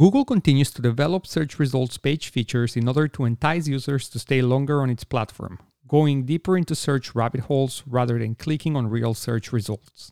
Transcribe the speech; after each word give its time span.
Google 0.00 0.24
continues 0.24 0.70
to 0.70 0.80
develop 0.80 1.26
search 1.26 1.58
results 1.58 1.98
page 1.98 2.30
features 2.30 2.74
in 2.74 2.88
order 2.88 3.06
to 3.06 3.26
entice 3.26 3.68
users 3.68 4.08
to 4.08 4.18
stay 4.18 4.40
longer 4.40 4.80
on 4.80 4.88
its 4.88 5.04
platform, 5.04 5.58
going 5.86 6.24
deeper 6.24 6.56
into 6.56 6.74
search 6.74 7.14
rabbit 7.14 7.40
holes 7.42 7.82
rather 7.86 8.18
than 8.18 8.34
clicking 8.34 8.76
on 8.76 8.88
real 8.88 9.12
search 9.12 9.52
results. 9.52 10.10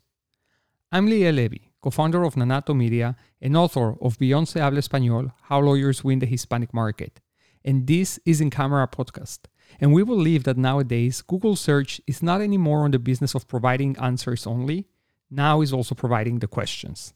I'm 0.91 1.07
Liel 1.07 1.35
Levy, 1.35 1.71
co 1.81 1.89
founder 1.89 2.23
of 2.23 2.35
Nanato 2.35 2.77
Media 2.77 3.15
and 3.41 3.57
author 3.57 3.95
of 3.99 4.19
Beyond 4.19 4.47
Se 4.47 4.59
Habla 4.59 4.79
Español 4.79 5.31
How 5.41 5.59
Lawyers 5.59 6.03
Win 6.03 6.19
the 6.19 6.27
Hispanic 6.27 6.71
Market. 6.71 7.19
And 7.65 7.87
this 7.87 8.19
is 8.27 8.39
In 8.39 8.51
Camera 8.51 8.87
Podcast. 8.87 9.39
And 9.81 9.91
we 9.91 10.03
believe 10.03 10.43
that 10.43 10.55
nowadays, 10.55 11.23
Google 11.23 11.55
search 11.55 11.99
is 12.05 12.21
not 12.21 12.41
anymore 12.41 12.83
on 12.83 12.91
the 12.91 12.99
business 12.99 13.33
of 13.33 13.47
providing 13.47 13.97
answers 13.97 14.45
only, 14.45 14.87
now 15.31 15.61
is 15.61 15.73
also 15.73 15.95
providing 15.95 16.37
the 16.37 16.47
questions. 16.47 17.15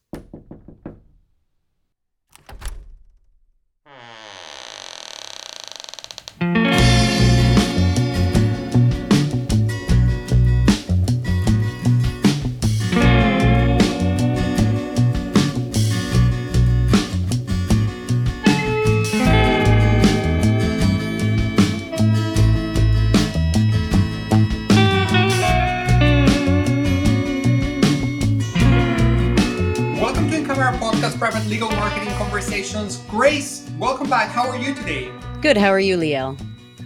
Private 31.03 31.45
legal 31.47 31.69
Marketing 31.71 32.13
Conversations. 32.13 33.03
Grace, 33.09 33.69
welcome 33.77 34.09
back. 34.09 34.29
How 34.29 34.47
are 34.47 34.55
you 34.55 34.73
today? 34.73 35.11
Good. 35.41 35.57
How 35.57 35.67
are 35.67 35.79
you, 35.79 35.97
Liel? 35.97 36.39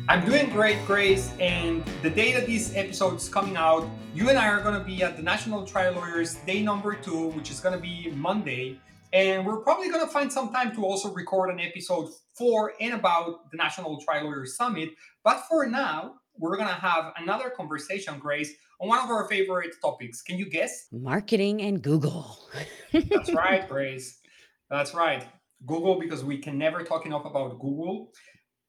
I'm 0.10 0.26
doing 0.26 0.50
great, 0.50 0.84
Grace. 0.88 1.32
And 1.40 1.86
the 2.02 2.10
day 2.10 2.34
that 2.34 2.48
this 2.48 2.76
episode 2.76 3.18
is 3.18 3.30
coming 3.30 3.58
out, 3.58 3.88
you 4.16 4.30
and 4.30 4.38
I 4.38 4.48
are 4.48 4.60
going 4.62 4.74
to 4.74 4.84
be 4.84 5.04
at 5.04 5.18
the 5.18 5.22
National 5.22 5.64
Trial 5.68 5.94
Lawyers 5.94 6.34
Day 6.48 6.64
number 6.64 6.96
two, 6.96 7.28
which 7.30 7.52
is 7.52 7.60
going 7.60 7.76
to 7.76 7.80
be 7.80 8.12
Monday. 8.16 8.80
And 9.14 9.46
we're 9.46 9.58
probably 9.58 9.90
going 9.90 10.04
to 10.04 10.12
find 10.12 10.34
some 10.34 10.52
time 10.52 10.76
to 10.76 10.84
also 10.84 11.14
record 11.14 11.52
an 11.52 11.60
episode 11.60 12.10
for 12.34 12.74
and 12.82 12.96
about 12.96 13.52
the 13.52 13.58
National 13.58 14.02
Trial 14.02 14.24
Lawyers 14.24 14.58
Summit. 14.58 14.90
But 15.24 15.44
for 15.48 15.68
now, 15.68 16.16
we're 16.40 16.58
going 16.58 16.70
to 16.70 16.76
have 16.76 17.14
another 17.18 17.50
conversation, 17.50 18.20
Grace, 18.20 18.54
on 18.80 18.90
one 18.90 19.00
of 19.00 19.10
our 19.10 19.28
favorite 19.28 19.76
topics. 19.82 20.22
Can 20.22 20.38
you 20.38 20.50
guess? 20.50 20.88
Marketing 20.92 21.62
and 21.62 21.82
Google. 21.82 22.38
That's 22.94 23.34
right, 23.34 23.68
Grace. 23.68 24.20
That's 24.70 24.94
right. 24.94 25.28
Google, 25.66 26.00
because 26.00 26.24
we 26.24 26.38
can 26.38 26.58
never 26.58 26.84
talk 26.84 27.06
enough 27.06 27.26
about 27.26 27.60
Google. 27.60 28.12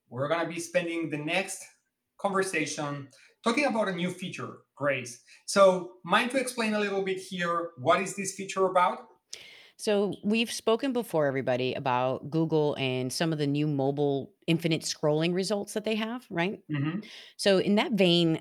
We're 0.08 0.28
going 0.28 0.40
to 0.40 0.52
be 0.52 0.60
spending 0.60 1.10
the 1.10 1.18
next 1.18 1.62
conversation 2.18 3.08
talking 3.44 3.66
about 3.66 3.88
a 3.88 3.92
new 3.92 4.10
feature, 4.10 4.58
Grace. 4.76 5.20
So, 5.46 5.92
mind 6.04 6.30
to 6.32 6.38
explain 6.38 6.74
a 6.74 6.80
little 6.80 7.02
bit 7.02 7.18
here 7.18 7.70
what 7.78 8.00
is 8.00 8.16
this 8.16 8.34
feature 8.34 8.66
about? 8.66 9.00
So, 9.78 10.12
we've 10.24 10.50
spoken 10.50 10.92
before, 10.92 11.26
everybody, 11.26 11.72
about 11.74 12.30
Google 12.30 12.74
and 12.78 13.12
some 13.12 13.32
of 13.32 13.38
the 13.38 13.46
new 13.46 13.66
mobile 13.66 14.32
infinite 14.46 14.82
scrolling 14.82 15.32
results 15.32 15.74
that 15.74 15.84
they 15.84 15.94
have, 15.94 16.26
right? 16.30 16.60
Mm-hmm. 16.70 17.00
So, 17.36 17.58
in 17.58 17.76
that 17.76 17.92
vein, 17.92 18.40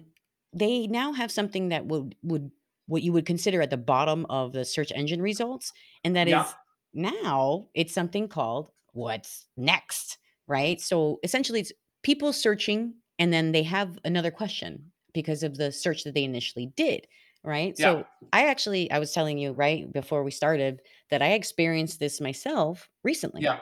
they 0.54 0.88
now 0.88 1.14
have 1.14 1.32
something 1.32 1.70
that 1.70 1.86
would 1.86 2.16
would 2.24 2.52
what 2.88 3.04
you 3.04 3.14
would 3.14 3.26
consider 3.26 3.62
at 3.62 3.70
the 3.70 3.78
bottom 3.78 4.26
of 4.30 4.54
the 4.54 4.66
search 4.66 4.92
engine 4.96 5.22
results, 5.22 5.72
and 6.04 6.16
that 6.16 6.28
yeah. 6.28 6.44
is 6.46 6.56
now 6.94 7.68
it's 7.76 7.94
something 7.94 8.28
called 8.28 8.72
what's 8.94 9.46
next, 9.56 10.18
right? 10.48 10.82
So 10.82 11.20
essentially, 11.24 11.60
it's 11.60 11.72
people 12.02 12.34
searching 12.34 12.96
and 13.20 13.32
then 13.34 13.52
they 13.52 13.64
have 13.64 13.98
another 14.04 14.32
question 14.32 14.92
because 15.14 15.44
of 15.44 15.58
the 15.58 15.72
search 15.72 16.04
that 16.04 16.14
they 16.14 16.24
initially 16.24 16.72
did, 16.76 17.08
right? 17.48 17.74
Yeah. 17.78 17.86
So 17.86 18.06
I 18.34 18.48
actually, 18.48 18.92
I 18.92 19.00
was 19.00 19.14
telling 19.14 19.38
you 19.38 19.54
right 19.54 19.92
before 19.92 20.24
we 20.24 20.32
started 20.32 20.82
that 21.10 21.22
I 21.22 21.32
experienced 21.32 22.00
this 22.00 22.20
myself 22.20 22.90
recently. 23.04 23.42
Yeah. 23.42 23.60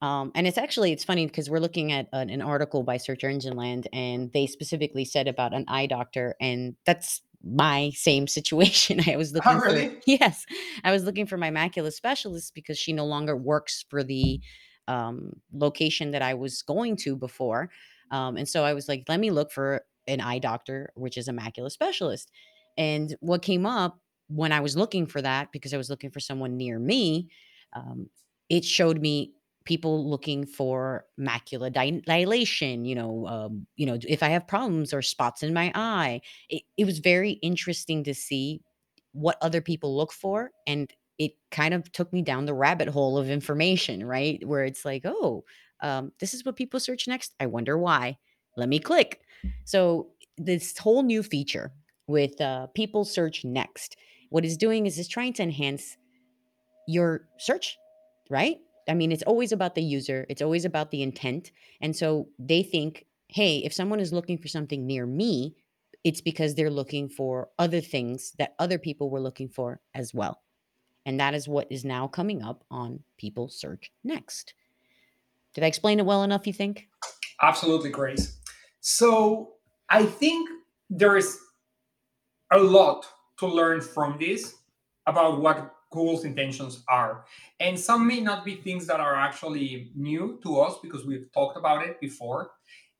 Um, 0.00 0.32
and 0.34 0.46
it's 0.46 0.58
actually 0.58 0.92
it's 0.92 1.04
funny 1.04 1.26
because 1.26 1.50
we're 1.50 1.58
looking 1.58 1.92
at 1.92 2.08
an, 2.12 2.30
an, 2.30 2.40
article 2.40 2.84
by 2.84 2.98
Search 2.98 3.24
Engine 3.24 3.56
Land, 3.56 3.88
and 3.92 4.32
they 4.32 4.46
specifically 4.46 5.04
said 5.04 5.26
about 5.26 5.52
an 5.52 5.64
eye 5.66 5.86
doctor, 5.86 6.36
and 6.40 6.76
that's 6.86 7.20
my 7.42 7.90
same 7.94 8.28
situation. 8.28 9.00
I 9.08 9.16
was 9.16 9.32
looking 9.32 9.52
oh, 9.52 9.58
really? 9.58 9.88
for 9.88 9.96
yes, 10.06 10.46
I 10.84 10.92
was 10.92 11.02
looking 11.02 11.26
for 11.26 11.36
my 11.36 11.50
macula 11.50 11.92
specialist 11.92 12.54
because 12.54 12.78
she 12.78 12.92
no 12.92 13.06
longer 13.06 13.36
works 13.36 13.84
for 13.90 14.04
the 14.04 14.40
um, 14.86 15.32
location 15.52 16.12
that 16.12 16.22
I 16.22 16.34
was 16.34 16.62
going 16.62 16.94
to 16.98 17.16
before, 17.16 17.68
um, 18.12 18.36
and 18.36 18.48
so 18.48 18.64
I 18.64 18.74
was 18.74 18.88
like, 18.88 19.02
let 19.08 19.18
me 19.18 19.32
look 19.32 19.50
for 19.50 19.82
an 20.06 20.20
eye 20.20 20.38
doctor, 20.38 20.92
which 20.94 21.18
is 21.18 21.26
a 21.26 21.32
macula 21.32 21.70
specialist. 21.70 22.30
And 22.78 23.14
what 23.20 23.42
came 23.42 23.66
up 23.66 24.00
when 24.28 24.52
I 24.52 24.60
was 24.60 24.76
looking 24.76 25.06
for 25.06 25.20
that, 25.20 25.52
because 25.52 25.74
I 25.74 25.76
was 25.76 25.90
looking 25.90 26.10
for 26.10 26.20
someone 26.20 26.56
near 26.56 26.78
me, 26.78 27.28
um, 27.74 28.08
it 28.48 28.64
showed 28.64 29.00
me 29.00 29.32
people 29.64 30.08
looking 30.08 30.46
for 30.46 31.04
macular 31.20 31.70
dilation 31.70 32.86
you 32.86 32.94
know 32.94 33.26
um, 33.26 33.66
you 33.76 33.84
know 33.84 33.98
if 34.08 34.22
i 34.22 34.28
have 34.28 34.48
problems 34.48 34.94
or 34.94 35.02
spots 35.02 35.42
in 35.42 35.52
my 35.52 35.70
eye. 35.74 36.22
It, 36.48 36.62
it 36.78 36.86
was 36.86 37.00
very 37.00 37.32
interesting 37.32 38.02
to 38.04 38.14
see 38.14 38.62
what 39.12 39.36
other 39.42 39.60
people 39.60 39.94
look 39.94 40.10
for 40.10 40.52
and 40.66 40.90
it 41.18 41.32
kind 41.50 41.74
of 41.74 41.92
took 41.92 42.10
me 42.14 42.22
down 42.22 42.46
the 42.46 42.54
rabbit 42.54 42.88
hole 42.88 43.18
of 43.18 43.28
information 43.28 44.06
right? 44.06 44.42
Where 44.46 44.64
it's 44.64 44.86
like 44.86 45.02
oh 45.04 45.44
um, 45.82 46.12
this 46.18 46.32
is 46.32 46.44
what 46.44 46.56
people 46.56 46.80
search 46.80 47.06
next. 47.06 47.34
I 47.38 47.46
wonder 47.46 47.76
why. 47.76 48.16
Let 48.56 48.68
me 48.68 48.78
click. 48.80 49.20
So 49.64 50.08
this 50.38 50.76
whole 50.78 51.02
new 51.02 51.22
feature 51.22 51.72
with 52.08 52.40
uh, 52.40 52.66
people 52.74 53.04
search 53.04 53.44
next 53.44 53.96
what 54.30 54.44
it's 54.44 54.56
doing 54.56 54.86
is 54.86 54.98
it's 54.98 55.08
trying 55.08 55.32
to 55.32 55.42
enhance 55.42 55.96
your 56.86 57.28
search 57.38 57.76
right 58.30 58.58
I 58.88 58.94
mean, 58.94 59.12
it's 59.12 59.22
always 59.24 59.52
about 59.52 59.74
the 59.74 59.82
user, 59.82 60.24
it's 60.28 60.42
always 60.42 60.64
about 60.64 60.90
the 60.90 61.02
intent. 61.02 61.52
And 61.80 61.94
so 61.94 62.28
they 62.38 62.62
think, 62.62 63.04
hey, 63.28 63.58
if 63.58 63.74
someone 63.74 64.00
is 64.00 64.12
looking 64.12 64.38
for 64.38 64.48
something 64.48 64.86
near 64.86 65.04
me, 65.04 65.54
it's 66.04 66.22
because 66.22 66.54
they're 66.54 66.70
looking 66.70 67.08
for 67.08 67.50
other 67.58 67.80
things 67.80 68.32
that 68.38 68.54
other 68.58 68.78
people 68.78 69.10
were 69.10 69.20
looking 69.20 69.48
for 69.48 69.80
as 69.94 70.14
well. 70.14 70.40
And 71.04 71.20
that 71.20 71.34
is 71.34 71.46
what 71.46 71.70
is 71.70 71.84
now 71.84 72.06
coming 72.06 72.42
up 72.42 72.64
on 72.70 73.00
People 73.18 73.48
Search 73.48 73.92
Next. 74.02 74.54
Did 75.54 75.64
I 75.64 75.66
explain 75.66 75.98
it 75.98 76.06
well 76.06 76.22
enough, 76.22 76.46
you 76.46 76.52
think? 76.52 76.88
Absolutely, 77.42 77.90
Grace. 77.90 78.38
So 78.80 79.54
I 79.90 80.04
think 80.04 80.48
there 80.88 81.16
is 81.16 81.38
a 82.52 82.58
lot 82.58 83.06
to 83.38 83.46
learn 83.46 83.80
from 83.80 84.16
this 84.18 84.56
about 85.06 85.40
what 85.40 85.74
Google's 85.90 86.24
intentions 86.24 86.84
are. 86.88 87.24
And 87.60 87.78
some 87.78 88.06
may 88.06 88.20
not 88.20 88.44
be 88.44 88.56
things 88.56 88.86
that 88.86 89.00
are 89.00 89.14
actually 89.14 89.90
new 89.94 90.38
to 90.42 90.60
us 90.60 90.76
because 90.82 91.06
we've 91.06 91.32
talked 91.32 91.56
about 91.56 91.86
it 91.86 92.00
before. 92.00 92.50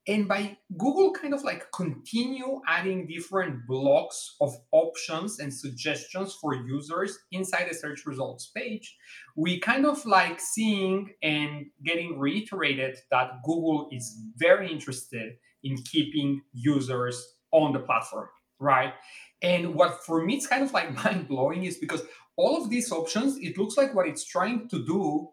And 0.07 0.27
by 0.27 0.57
Google 0.75 1.11
kind 1.11 1.35
of 1.35 1.43
like 1.43 1.71
continue 1.71 2.61
adding 2.67 3.05
different 3.05 3.67
blocks 3.67 4.37
of 4.41 4.55
options 4.71 5.39
and 5.39 5.53
suggestions 5.53 6.33
for 6.33 6.55
users 6.55 7.19
inside 7.31 7.67
the 7.69 7.75
search 7.75 8.07
results 8.07 8.47
page, 8.47 8.97
we 9.35 9.59
kind 9.59 9.85
of 9.85 10.03
like 10.07 10.39
seeing 10.39 11.13
and 11.21 11.67
getting 11.85 12.17
reiterated 12.17 12.97
that 13.11 13.43
Google 13.43 13.87
is 13.91 14.19
very 14.37 14.71
interested 14.71 15.33
in 15.63 15.77
keeping 15.77 16.41
users 16.53 17.35
on 17.51 17.73
the 17.73 17.79
platform, 17.79 18.29
right? 18.59 18.93
And 19.41 19.73
what 19.73 20.03
for 20.03 20.23
me 20.25 20.35
it's 20.35 20.47
kind 20.47 20.63
of 20.63 20.73
like 20.73 20.93
mind 21.03 21.27
blowing 21.27 21.63
is 21.63 21.77
because 21.77 22.01
all 22.35 22.61
of 22.61 22.69
these 22.69 22.91
options, 22.91 23.37
it 23.37 23.57
looks 23.57 23.77
like 23.77 23.93
what 23.93 24.07
it's 24.07 24.23
trying 24.23 24.69
to 24.69 24.85
do 24.85 25.29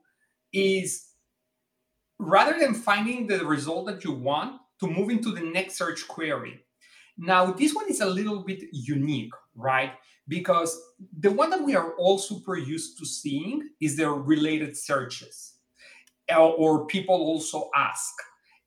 is 0.53 1.07
rather 2.19 2.59
than 2.59 2.75
finding 2.75 3.27
the 3.27 3.45
result 3.45 3.87
that 3.87 4.05
you 4.05 4.13
want, 4.13 4.61
to 4.81 4.87
move 4.87 5.11
into 5.11 5.33
the 5.33 5.41
next 5.41 5.77
search 5.77 6.07
query. 6.07 6.63
Now, 7.17 7.53
this 7.53 7.75
one 7.75 7.89
is 7.89 8.01
a 8.01 8.07
little 8.07 8.43
bit 8.43 8.65
unique, 8.73 9.33
right? 9.55 9.93
Because 10.29 10.79
the 11.19 11.31
one 11.31 11.51
that 11.51 11.63
we 11.63 11.75
are 11.75 11.95
all 11.95 12.19
super 12.19 12.57
used 12.57 12.99
to 12.99 13.07
seeing 13.07 13.71
is 13.81 13.97
the 13.97 14.11
related 14.11 14.77
searches, 14.77 15.55
uh, 16.31 16.47
or 16.47 16.87
people 16.87 17.15
also 17.15 17.71
ask. 17.75 18.13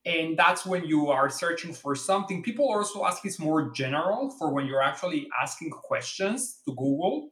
And 0.05 0.37
that's 0.37 0.65
when 0.65 0.85
you 0.85 1.09
are 1.09 1.29
searching 1.29 1.73
for 1.73 1.93
something. 1.95 2.41
People 2.41 2.69
also 2.69 3.05
ask 3.05 3.25
is 3.25 3.37
more 3.37 3.69
general 3.71 4.33
for 4.39 4.53
when 4.53 4.65
you're 4.65 4.81
actually 4.81 5.27
asking 5.41 5.71
questions 5.71 6.61
to 6.65 6.71
Google. 6.71 7.29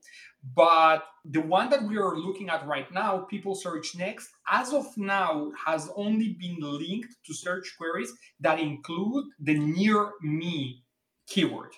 But 0.56 1.04
the 1.26 1.42
one 1.42 1.70
that 1.70 1.84
we 1.84 1.98
are 1.98 2.16
looking 2.16 2.50
at 2.50 2.68
right 2.68 2.92
now, 2.92 3.20
People 3.20 3.56
Search 3.56 3.96
Next, 3.96 4.30
as 4.50 4.74
of 4.74 4.86
now, 4.98 5.52
has 5.66 5.90
only 5.96 6.38
been 6.40 6.58
linked 6.60 7.16
to 7.26 7.34
search 7.34 7.74
queries 7.78 8.14
that 8.40 8.60
include 8.60 9.26
the 9.40 9.58
near 9.58 10.12
me 10.22 10.84
keyword. 11.28 11.72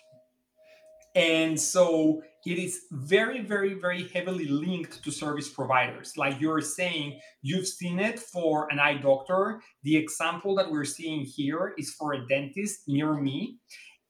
And 1.16 1.60
so 1.60 2.22
it 2.46 2.58
is 2.58 2.86
very, 2.92 3.42
very, 3.42 3.74
very 3.74 4.08
heavily 4.10 4.48
linked 4.48 5.04
to 5.04 5.12
service 5.12 5.50
providers. 5.50 6.14
Like 6.18 6.40
you're 6.40 6.62
saying, 6.62 7.20
you've 7.42 7.68
seen 7.68 8.00
it 8.00 8.20
for 8.20 8.72
an 8.72 8.80
eye 8.80 8.98
doctor. 8.98 9.62
The 9.84 9.98
example 9.98 10.56
that 10.56 10.72
we're 10.72 10.86
seeing 10.86 11.26
here 11.26 11.74
is 11.78 11.92
for 11.92 12.14
a 12.14 12.28
dentist 12.28 12.82
near 12.88 13.14
me. 13.16 13.58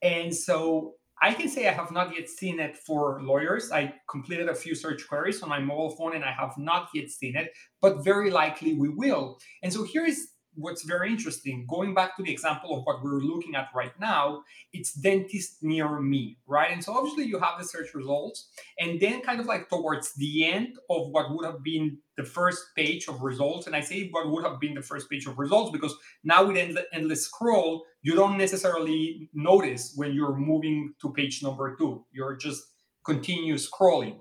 And 0.01 0.35
so 0.35 0.95
I 1.21 1.33
can 1.33 1.49
say 1.49 1.67
I 1.67 1.73
have 1.73 1.91
not 1.91 2.15
yet 2.15 2.29
seen 2.29 2.59
it 2.59 2.77
for 2.77 3.21
lawyers. 3.21 3.71
I 3.71 3.93
completed 4.09 4.47
a 4.47 4.55
few 4.55 4.73
search 4.73 5.07
queries 5.07 5.41
on 5.41 5.49
my 5.49 5.59
mobile 5.59 5.89
phone 5.91 6.15
and 6.15 6.23
I 6.23 6.31
have 6.31 6.57
not 6.57 6.89
yet 6.93 7.09
seen 7.09 7.35
it, 7.35 7.51
but 7.81 8.03
very 8.03 8.31
likely 8.31 8.73
we 8.73 8.89
will. 8.89 9.37
And 9.63 9.73
so 9.73 9.83
here 9.83 10.05
is 10.05 10.29
what's 10.59 10.83
very 10.83 11.09
interesting 11.09 11.65
going 11.69 11.93
back 11.93 12.15
to 12.15 12.23
the 12.23 12.31
example 12.31 12.77
of 12.77 12.83
what 12.85 13.03
we're 13.03 13.19
looking 13.19 13.55
at 13.55 13.69
right 13.73 13.97
now 13.99 14.43
it's 14.73 14.93
dentist 14.93 15.63
near 15.63 15.99
me 15.99 16.37
right? 16.47 16.71
And 16.71 16.83
so 16.83 16.93
obviously 16.93 17.25
you 17.25 17.39
have 17.39 17.59
the 17.59 17.65
search 17.65 17.93
results 17.93 18.49
and 18.79 18.99
then 18.99 19.21
kind 19.21 19.39
of 19.39 19.45
like 19.45 19.69
towards 19.69 20.13
the 20.15 20.45
end 20.45 20.77
of 20.89 21.09
what 21.09 21.33
would 21.33 21.45
have 21.45 21.63
been 21.63 21.97
the 22.17 22.23
first 22.23 22.61
page 22.75 23.07
of 23.07 23.21
results 23.21 23.65
and 23.65 23.75
i 23.75 23.79
say 23.79 24.09
what 24.11 24.29
would 24.29 24.43
have 24.43 24.59
been 24.59 24.73
the 24.73 24.81
first 24.81 25.09
page 25.09 25.25
of 25.25 25.39
results 25.39 25.71
because 25.71 25.95
now 26.23 26.43
with 26.43 26.77
endless 26.91 27.25
scroll 27.25 27.85
you 28.01 28.15
don't 28.15 28.37
necessarily 28.37 29.29
notice 29.33 29.93
when 29.95 30.13
you're 30.13 30.35
moving 30.35 30.93
to 31.01 31.11
page 31.11 31.43
number 31.43 31.75
two. 31.75 32.05
You're 32.11 32.35
just 32.35 32.63
continue 33.05 33.55
scrolling. 33.55 34.19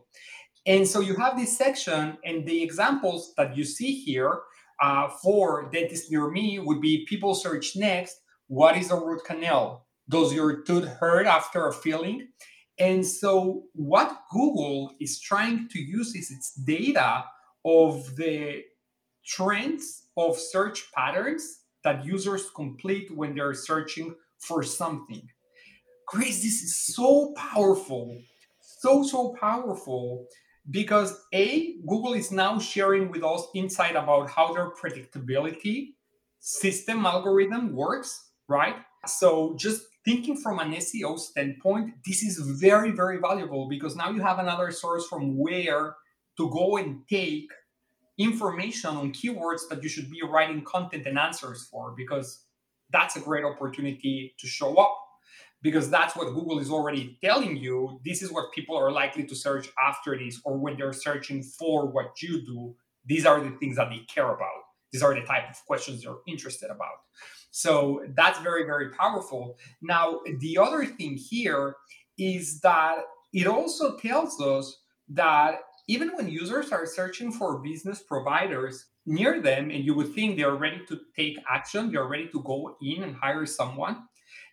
And 0.66 0.86
so 0.86 1.00
you 1.00 1.14
have 1.16 1.36
this 1.36 1.56
section 1.56 2.18
and 2.24 2.46
the 2.46 2.62
examples 2.62 3.32
that 3.36 3.56
you 3.56 3.64
see 3.64 3.92
here 3.92 4.40
uh, 4.80 5.08
for 5.22 5.68
dentist 5.70 6.10
near 6.10 6.30
me 6.30 6.58
would 6.58 6.80
be 6.80 7.06
people 7.08 7.34
search 7.34 7.76
next 7.76 8.20
what 8.48 8.76
is 8.76 8.90
a 8.90 8.96
root 8.96 9.22
canal? 9.26 9.86
Does 10.08 10.32
your 10.32 10.62
tooth 10.62 10.86
hurt 10.86 11.26
after 11.26 11.68
a 11.68 11.72
filling? 11.72 12.28
And 12.78 13.04
so 13.04 13.64
what 13.74 14.22
google 14.32 14.92
is 15.00 15.20
trying 15.20 15.68
to 15.70 15.78
use 15.78 16.14
is 16.14 16.30
its 16.30 16.54
data 16.54 17.24
of 17.64 18.16
the 18.16 18.62
trends 19.26 20.08
of 20.16 20.38
search 20.38 20.90
patterns 20.94 21.60
that 21.84 22.04
users 22.04 22.48
complete 22.54 23.14
when 23.14 23.34
they're 23.34 23.52
searching 23.52 24.14
for 24.38 24.62
something. 24.62 25.28
Grace 26.06 26.42
this 26.42 26.62
is 26.62 26.94
so 26.94 27.34
powerful 27.36 28.18
so 28.78 29.02
so 29.02 29.34
powerful 29.40 30.26
because 30.70 31.24
a 31.32 31.76
google 31.86 32.14
is 32.14 32.30
now 32.30 32.58
sharing 32.58 33.10
with 33.10 33.24
us 33.24 33.46
insight 33.54 33.96
about 33.96 34.30
how 34.30 34.52
their 34.52 34.70
predictability 34.70 35.94
system 36.40 37.04
algorithm 37.06 37.74
works 37.74 38.28
right? 38.48 38.76
So 39.06 39.54
just 39.56 39.82
thinking 40.04 40.36
from 40.36 40.58
an 40.58 40.72
seo 40.72 41.18
standpoint 41.18 41.92
this 42.06 42.22
is 42.22 42.38
very 42.60 42.90
very 42.90 43.18
valuable 43.18 43.68
because 43.68 43.94
now 43.94 44.10
you 44.10 44.22
have 44.22 44.38
another 44.38 44.70
source 44.70 45.06
from 45.06 45.36
where 45.36 45.96
to 46.36 46.50
go 46.50 46.76
and 46.76 47.06
take 47.08 47.50
information 48.16 48.90
on 48.90 49.12
keywords 49.12 49.62
that 49.70 49.82
you 49.82 49.88
should 49.88 50.10
be 50.10 50.22
writing 50.22 50.62
content 50.62 51.06
and 51.06 51.18
answers 51.18 51.68
for 51.70 51.94
because 51.96 52.44
that's 52.90 53.16
a 53.16 53.20
great 53.20 53.44
opportunity 53.44 54.34
to 54.38 54.46
show 54.46 54.76
up 54.76 54.96
because 55.62 55.90
that's 55.90 56.14
what 56.16 56.34
Google 56.34 56.58
is 56.58 56.70
already 56.70 57.18
telling 57.22 57.56
you. 57.56 58.00
This 58.04 58.22
is 58.22 58.32
what 58.32 58.52
people 58.52 58.76
are 58.76 58.92
likely 58.92 59.24
to 59.24 59.34
search 59.34 59.68
after 59.82 60.16
this, 60.16 60.40
or 60.44 60.56
when 60.58 60.76
they're 60.76 60.92
searching 60.92 61.42
for 61.42 61.86
what 61.86 62.22
you 62.22 62.44
do. 62.44 62.74
These 63.06 63.26
are 63.26 63.40
the 63.40 63.50
things 63.58 63.76
that 63.76 63.90
they 63.90 64.00
care 64.12 64.32
about. 64.32 64.62
These 64.92 65.02
are 65.02 65.14
the 65.14 65.22
type 65.22 65.50
of 65.50 65.56
questions 65.66 66.02
they're 66.02 66.14
interested 66.26 66.70
about. 66.70 67.02
So 67.50 68.04
that's 68.14 68.38
very, 68.40 68.64
very 68.64 68.90
powerful. 68.90 69.56
Now, 69.82 70.20
the 70.40 70.58
other 70.58 70.84
thing 70.84 71.16
here 71.16 71.76
is 72.18 72.60
that 72.60 72.98
it 73.32 73.46
also 73.46 73.96
tells 73.96 74.40
us 74.40 74.78
that 75.08 75.56
even 75.88 76.10
when 76.14 76.28
users 76.28 76.70
are 76.70 76.86
searching 76.86 77.32
for 77.32 77.58
business 77.58 78.02
providers 78.02 78.86
near 79.06 79.40
them, 79.40 79.70
and 79.70 79.84
you 79.84 79.94
would 79.94 80.14
think 80.14 80.36
they're 80.36 80.54
ready 80.54 80.82
to 80.86 81.00
take 81.16 81.38
action, 81.50 81.90
they're 81.90 82.06
ready 82.06 82.28
to 82.28 82.42
go 82.42 82.76
in 82.82 83.02
and 83.02 83.16
hire 83.16 83.46
someone, 83.46 84.06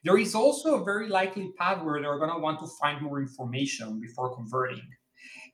there 0.05 0.17
is 0.17 0.35
also 0.35 0.79
a 0.79 0.83
very 0.85 1.09
likely 1.09 1.51
path 1.57 1.83
where 1.83 1.99
they're 1.99 2.19
going 2.19 2.31
to 2.31 2.39
want 2.39 2.59
to 2.59 2.67
find 2.79 3.01
more 3.01 3.19
information 3.19 3.99
before 3.99 4.33
converting. 4.35 4.87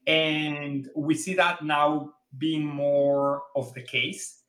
And 0.06 0.89
we 0.95 1.15
see 1.15 1.33
that 1.36 1.63
now 1.63 2.13
being 2.38 2.65
more 2.65 3.44
of 3.56 3.74
the 3.74 3.81
case. 3.81 4.39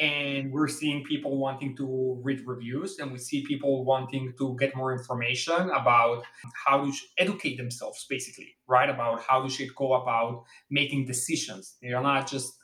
And 0.00 0.50
we're 0.50 0.68
seeing 0.68 1.04
people 1.04 1.38
wanting 1.38 1.76
to 1.76 2.20
read 2.24 2.40
reviews, 2.44 2.98
and 2.98 3.12
we 3.12 3.18
see 3.18 3.44
people 3.46 3.84
wanting 3.84 4.32
to 4.38 4.56
get 4.58 4.74
more 4.74 4.92
information 4.92 5.70
about 5.70 6.24
how 6.66 6.84
to 6.84 6.92
educate 7.18 7.56
themselves, 7.56 8.04
basically, 8.08 8.56
right? 8.66 8.88
About 8.90 9.22
how 9.22 9.42
they 9.42 9.48
should 9.48 9.72
go 9.76 9.92
about 9.92 10.44
making 10.70 11.06
decisions. 11.06 11.76
They're 11.80 12.02
not 12.02 12.26
just 12.26 12.54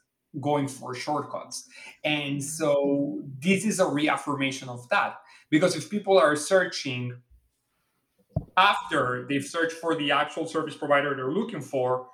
going 0.40 0.68
for 0.68 0.94
shortcuts. 0.94 1.68
And 2.02 2.42
so 2.42 3.22
this 3.38 3.64
is 3.64 3.78
a 3.78 3.86
reaffirmation 3.86 4.68
of 4.68 4.88
that. 4.88 5.16
Because 5.50 5.76
if 5.76 5.88
people 5.88 6.18
are 6.18 6.36
searching 6.36 7.16
after 8.56 9.26
they've 9.28 9.44
searched 9.44 9.76
for 9.76 9.94
the 9.94 10.10
actual 10.10 10.46
service 10.46 10.76
provider 10.76 11.14
they're 11.14 11.30
looking 11.30 11.60
for, 11.60 12.08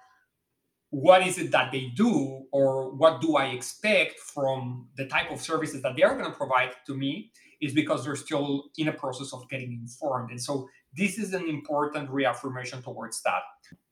what 0.90 1.26
is 1.26 1.38
it 1.38 1.50
that 1.50 1.72
they 1.72 1.86
do 1.96 2.44
or 2.52 2.94
what 2.94 3.20
do 3.20 3.36
I 3.36 3.46
expect 3.46 4.20
from 4.20 4.88
the 4.96 5.06
type 5.06 5.30
of 5.32 5.40
services 5.40 5.82
that 5.82 5.96
they're 5.96 6.16
going 6.16 6.30
to 6.30 6.36
provide 6.36 6.70
to 6.86 6.94
me 6.94 7.32
is 7.60 7.72
because 7.72 8.04
they're 8.04 8.14
still 8.14 8.64
in 8.78 8.88
a 8.88 8.92
process 8.92 9.32
of 9.32 9.48
getting 9.48 9.72
informed. 9.72 10.30
And 10.30 10.40
so 10.40 10.68
this 10.96 11.18
is 11.18 11.34
an 11.34 11.48
important 11.48 12.10
reaffirmation 12.10 12.82
towards 12.82 13.22
that. 13.22 13.42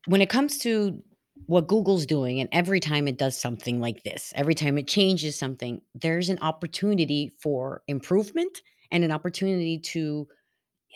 When 0.07 0.21
it 0.21 0.29
comes 0.29 0.59
to 0.59 1.03
what 1.47 1.67
Google's 1.67 2.07
doing, 2.07 2.39
and 2.39 2.49
every 2.53 2.79
time 2.79 3.09
it 3.09 3.19
does 3.19 3.37
something 3.37 3.81
like 3.81 4.05
this, 4.05 4.33
every 4.37 4.55
time 4.55 4.79
it 4.79 4.87
changes 4.87 5.37
something, 5.37 5.81
there's 5.95 6.29
an 6.29 6.39
opportunity 6.41 7.33
for 7.41 7.83
improvement 7.89 8.61
and 8.93 9.03
an 9.03 9.11
opportunity 9.11 9.79
to 9.79 10.29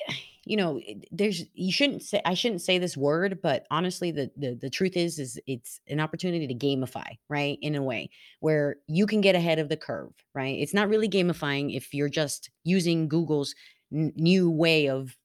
you 0.45 0.57
know 0.57 0.81
eh, 0.87 0.95
there's 1.11 1.43
you 1.55 1.73
shouldn't 1.73 2.03
say 2.03 2.23
i 2.25 2.33
shouldn't 2.33 2.63
say 2.63 2.79
this 2.79 2.97
word 2.97 3.41
but 3.43 3.67
honestly 3.73 4.13
the, 4.13 4.31
the 4.37 4.55
the 4.55 4.71
truth 4.71 4.97
is 4.97 5.19
is 5.19 5.41
it's 5.49 5.81
an 5.89 5.99
opportunity 5.99 6.47
to 6.47 6.55
gamify 6.55 7.17
right 7.29 7.59
in 7.63 7.75
a 7.75 7.83
way 7.83 8.09
where 8.39 8.77
you 8.87 9.07
can 9.07 9.21
get 9.21 9.35
ahead 9.35 9.59
of 9.59 9.69
the 9.69 9.77
curve 9.77 10.13
right? 10.37 10.59
It's 10.59 10.75
not 10.75 10.89
really 10.89 11.09
gamifying 11.09 11.75
if 11.75 11.95
you're 11.95 12.11
just 12.11 12.51
using 12.63 13.09
google's 13.09 13.55
n- 13.93 14.13
new 14.15 14.51
way 14.51 14.89
of 14.89 15.17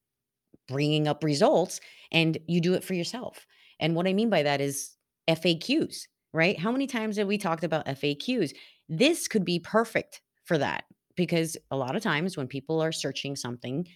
bringing 0.68 1.08
up 1.08 1.24
results 1.24 1.82
and 2.12 2.38
you 2.48 2.62
do 2.62 2.74
it 2.74 2.84
for 2.84 2.94
yourself. 2.94 3.46
And 3.80 3.96
what 3.96 4.08
i 4.08 4.14
mean 4.14 4.30
by 4.30 4.44
that 4.44 4.62
is 4.62 4.96
faqs 5.30 6.08
right? 6.34 6.58
How 6.58 6.72
many 6.72 6.88
times 6.88 7.18
have 7.18 7.28
we 7.28 7.38
talked 7.38 7.66
about 7.66 7.86
faqs 7.86 8.54
this 8.88 9.28
could 9.28 9.46
be 9.46 9.60
perfect 9.60 10.22
for 10.46 10.58
that 10.58 10.86
because 11.16 11.58
a 11.72 11.78
lot 11.78 11.96
of 11.96 12.04
times 12.04 12.38
when 12.38 12.48
people 12.48 12.82
are 12.82 12.92
searching 12.92 13.36
something, 13.36 13.88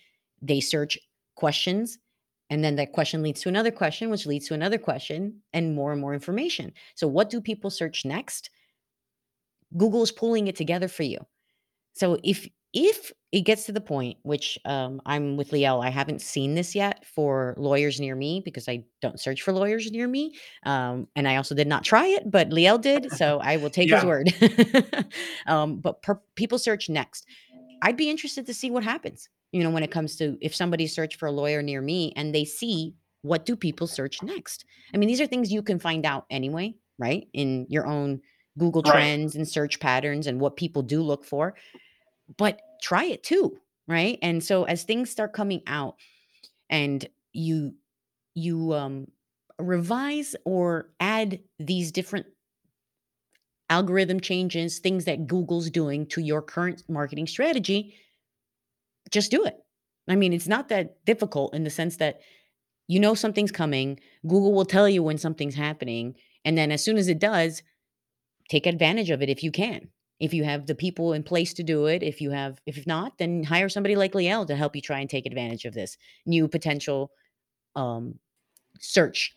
they 0.41 0.59
search 0.59 0.97
questions 1.35 1.97
and 2.49 2.63
then 2.63 2.75
that 2.75 2.91
question 2.91 3.23
leads 3.23 3.41
to 3.41 3.49
another 3.49 3.71
question, 3.71 4.09
which 4.09 4.25
leads 4.25 4.47
to 4.47 4.53
another 4.53 4.77
question 4.77 5.41
and 5.53 5.75
more 5.75 5.91
and 5.91 5.99
more 5.99 6.13
information. 6.13 6.73
So, 6.93 7.07
what 7.07 7.29
do 7.29 7.41
people 7.41 7.69
search 7.69 8.05
next? 8.05 8.49
Google 9.75 10.03
is 10.03 10.11
pulling 10.11 10.47
it 10.47 10.55
together 10.55 10.87
for 10.87 11.03
you. 11.03 11.19
So, 11.93 12.19
if 12.23 12.47
if 12.75 13.13
it 13.31 13.41
gets 13.41 13.65
to 13.65 13.71
the 13.71 13.81
point, 13.81 14.17
which 14.23 14.59
um, 14.65 15.01
I'm 15.05 15.37
with 15.37 15.51
Liel, 15.51 15.83
I 15.83 15.89
haven't 15.89 16.21
seen 16.21 16.55
this 16.55 16.75
yet 16.75 17.05
for 17.05 17.55
lawyers 17.57 18.01
near 18.01 18.15
me 18.17 18.41
because 18.43 18.67
I 18.67 18.83
don't 19.01 19.19
search 19.19 19.41
for 19.41 19.53
lawyers 19.53 19.89
near 19.89 20.07
me, 20.07 20.35
um, 20.65 21.07
and 21.15 21.25
I 21.27 21.37
also 21.37 21.55
did 21.55 21.67
not 21.67 21.85
try 21.85 22.05
it, 22.07 22.29
but 22.29 22.49
Liel 22.49 22.79
did, 22.79 23.11
so 23.13 23.39
I 23.41 23.57
will 23.57 23.69
take 23.69 23.89
his 23.89 24.03
word. 24.03 24.27
um, 25.47 25.77
but 25.77 26.01
per- 26.01 26.21
people 26.35 26.59
search 26.59 26.89
next. 26.89 27.25
I'd 27.81 27.97
be 27.97 28.09
interested 28.09 28.45
to 28.47 28.53
see 28.53 28.69
what 28.69 28.83
happens. 28.83 29.29
You 29.53 29.63
know, 29.63 29.69
when 29.69 29.83
it 29.83 29.91
comes 29.91 30.17
to 30.17 30.37
if 30.41 30.53
somebody 30.53 30.85
search 30.85 31.15
for 31.15 31.27
a 31.27 31.31
lawyer 31.31 31.61
near 31.61 31.81
me 31.81 32.11
and 32.17 32.35
they 32.35 32.43
see 32.43 32.93
what 33.21 33.45
do 33.45 33.55
people 33.55 33.87
search 33.87 34.21
next. 34.21 34.65
I 34.93 34.97
mean, 34.97 35.07
these 35.07 35.21
are 35.21 35.27
things 35.27 35.51
you 35.51 35.63
can 35.63 35.79
find 35.79 36.05
out 36.05 36.25
anyway, 36.29 36.75
right? 36.99 37.27
In 37.33 37.67
your 37.69 37.87
own 37.87 38.21
Google 38.57 38.81
Right. 38.81 38.91
Trends 38.91 39.35
and 39.35 39.47
search 39.47 39.79
patterns 39.79 40.27
and 40.27 40.41
what 40.41 40.57
people 40.57 40.81
do 40.81 41.01
look 41.01 41.23
for 41.23 41.55
but 42.37 42.59
try 42.81 43.05
it 43.05 43.23
too 43.23 43.57
right? 43.87 44.17
And 44.23 44.43
so 44.43 44.63
as 44.63 44.83
things 44.83 45.11
start 45.11 45.33
coming 45.33 45.61
out 45.67 45.95
and 46.69 47.07
you 47.33 47.75
you 48.35 48.73
um 48.73 49.07
revise 49.59 50.35
or 50.45 50.89
add 50.99 51.39
these 51.59 51.91
different 51.91 52.27
algorithm 53.69 54.19
changes 54.19 54.77
things 54.79 55.05
that 55.05 55.25
google's 55.25 55.69
doing 55.71 56.05
to 56.05 56.21
your 56.21 56.41
current 56.41 56.83
marketing 56.87 57.25
strategy 57.25 57.95
just 59.11 59.31
do 59.31 59.45
it. 59.45 59.57
I 60.07 60.15
mean 60.15 60.33
it's 60.33 60.47
not 60.47 60.69
that 60.69 61.03
difficult 61.05 61.53
in 61.55 61.63
the 61.63 61.69
sense 61.69 61.97
that 61.97 62.19
you 62.87 62.99
know 62.99 63.15
something's 63.15 63.51
coming 63.51 63.99
google 64.27 64.53
will 64.53 64.65
tell 64.65 64.87
you 64.87 65.01
when 65.03 65.17
something's 65.17 65.55
happening 65.55 66.15
and 66.43 66.57
then 66.57 66.71
as 66.71 66.83
soon 66.83 66.97
as 66.97 67.07
it 67.07 67.19
does 67.19 67.63
take 68.49 68.67
advantage 68.67 69.09
of 69.09 69.21
it 69.21 69.29
if 69.29 69.43
you 69.43 69.51
can 69.51 69.89
if 70.19 70.33
you 70.33 70.43
have 70.43 70.65
the 70.65 70.75
people 70.75 71.13
in 71.13 71.23
place 71.23 71.53
to 71.53 71.63
do 71.63 71.85
it 71.87 72.03
if 72.03 72.21
you 72.21 72.31
have 72.31 72.61
if 72.65 72.85
not 72.87 73.17
then 73.17 73.43
hire 73.43 73.69
somebody 73.69 73.95
like 73.95 74.13
liel 74.13 74.45
to 74.47 74.55
help 74.55 74.75
you 74.75 74.81
try 74.81 74.99
and 74.99 75.09
take 75.09 75.25
advantage 75.25 75.65
of 75.65 75.73
this 75.73 75.97
new 76.25 76.47
potential 76.47 77.11
um 77.75 78.19
search 78.79 79.33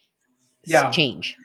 Yeah. 0.66 0.90
change. 0.90 1.36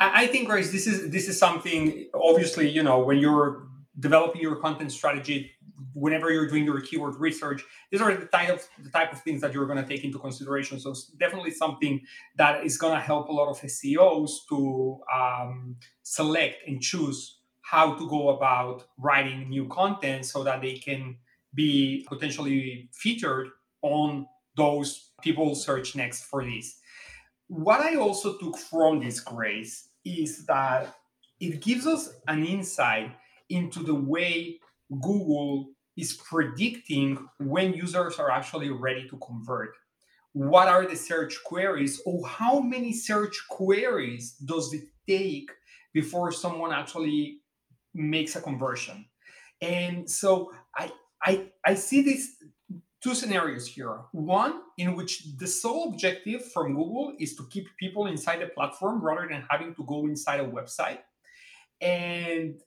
I 0.00 0.24
I 0.24 0.26
think, 0.28 0.48
Grace, 0.48 0.72
this 0.72 0.86
is 0.86 1.10
this 1.10 1.28
is 1.28 1.38
something. 1.38 2.08
Obviously, 2.14 2.68
you 2.68 2.82
know, 2.82 3.00
when 3.00 3.18
you're 3.18 3.66
developing 3.98 4.40
your 4.40 4.56
content 4.56 4.92
strategy, 4.92 5.50
whenever 5.94 6.30
you're 6.30 6.46
doing 6.48 6.64
your 6.64 6.80
keyword 6.80 7.16
research, 7.16 7.64
these 7.90 8.00
are 8.00 8.14
the 8.14 8.26
type 8.26 8.50
of 8.50 8.68
the 8.82 8.90
type 8.90 9.12
of 9.12 9.20
things 9.22 9.40
that 9.40 9.52
you're 9.52 9.66
going 9.66 9.82
to 9.82 9.88
take 9.88 10.04
into 10.04 10.18
consideration. 10.18 10.78
So, 10.80 10.90
it's 10.90 11.06
definitely 11.18 11.50
something 11.50 12.00
that 12.36 12.64
is 12.64 12.78
going 12.78 12.94
to 12.94 13.00
help 13.00 13.28
a 13.28 13.32
lot 13.32 13.48
of 13.48 13.60
SEOs 13.60 14.30
to 14.50 15.00
um, 15.14 15.76
select 16.02 16.56
and 16.66 16.80
choose 16.80 17.37
how 17.70 17.92
to 17.92 18.08
go 18.08 18.30
about 18.30 18.86
writing 18.96 19.46
new 19.50 19.68
content 19.68 20.24
so 20.24 20.42
that 20.42 20.62
they 20.62 20.72
can 20.72 21.14
be 21.52 22.02
potentially 22.08 22.88
featured 22.94 23.48
on 23.82 24.26
those 24.56 25.10
people 25.20 25.54
search 25.54 25.94
next 25.94 26.24
for 26.24 26.42
this. 26.42 26.80
What 27.48 27.80
I 27.80 27.96
also 27.96 28.38
took 28.38 28.56
from 28.56 29.00
this, 29.00 29.20
Grace, 29.20 29.90
is 30.02 30.46
that 30.46 30.94
it 31.40 31.60
gives 31.60 31.86
us 31.86 32.14
an 32.26 32.42
insight 32.42 33.14
into 33.50 33.80
the 33.80 33.94
way 33.94 34.60
Google 35.02 35.68
is 35.94 36.14
predicting 36.14 37.28
when 37.38 37.74
users 37.74 38.18
are 38.18 38.30
actually 38.30 38.70
ready 38.70 39.06
to 39.10 39.18
convert. 39.18 39.74
What 40.32 40.68
are 40.68 40.86
the 40.86 40.96
search 40.96 41.36
queries, 41.44 42.00
or 42.06 42.26
how 42.26 42.60
many 42.60 42.94
search 42.94 43.38
queries 43.50 44.36
does 44.42 44.72
it 44.72 44.84
take 45.06 45.50
before 45.92 46.32
someone 46.32 46.72
actually 46.72 47.40
makes 47.94 48.36
a 48.36 48.40
conversion? 48.40 49.06
And 49.60 50.08
so 50.08 50.52
I 50.76 50.90
I, 51.22 51.50
I 51.64 51.74
see 51.74 52.02
these 52.02 52.36
two 53.02 53.14
scenarios 53.14 53.66
here. 53.66 54.00
One 54.12 54.60
in 54.76 54.94
which 54.94 55.36
the 55.36 55.46
sole 55.46 55.90
objective 55.90 56.50
from 56.52 56.74
Google 56.74 57.14
is 57.18 57.34
to 57.36 57.46
keep 57.50 57.68
people 57.78 58.06
inside 58.06 58.40
the 58.40 58.46
platform 58.46 59.02
rather 59.02 59.28
than 59.28 59.44
having 59.48 59.74
to 59.74 59.84
go 59.84 60.06
inside 60.06 60.40
a 60.40 60.44
website. 60.44 60.98
And 61.80 62.60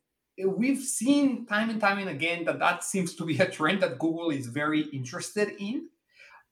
we've 0.45 0.81
seen 0.81 1.45
time 1.45 1.69
and 1.69 1.81
time 1.81 1.99
and 1.99 2.09
again 2.09 2.45
that 2.45 2.59
that 2.59 2.83
seems 2.83 3.15
to 3.15 3.25
be 3.25 3.37
a 3.39 3.49
trend 3.49 3.81
that 3.83 3.99
Google 3.99 4.29
is 4.29 4.47
very 4.47 4.81
interested 4.93 5.53
in. 5.59 5.89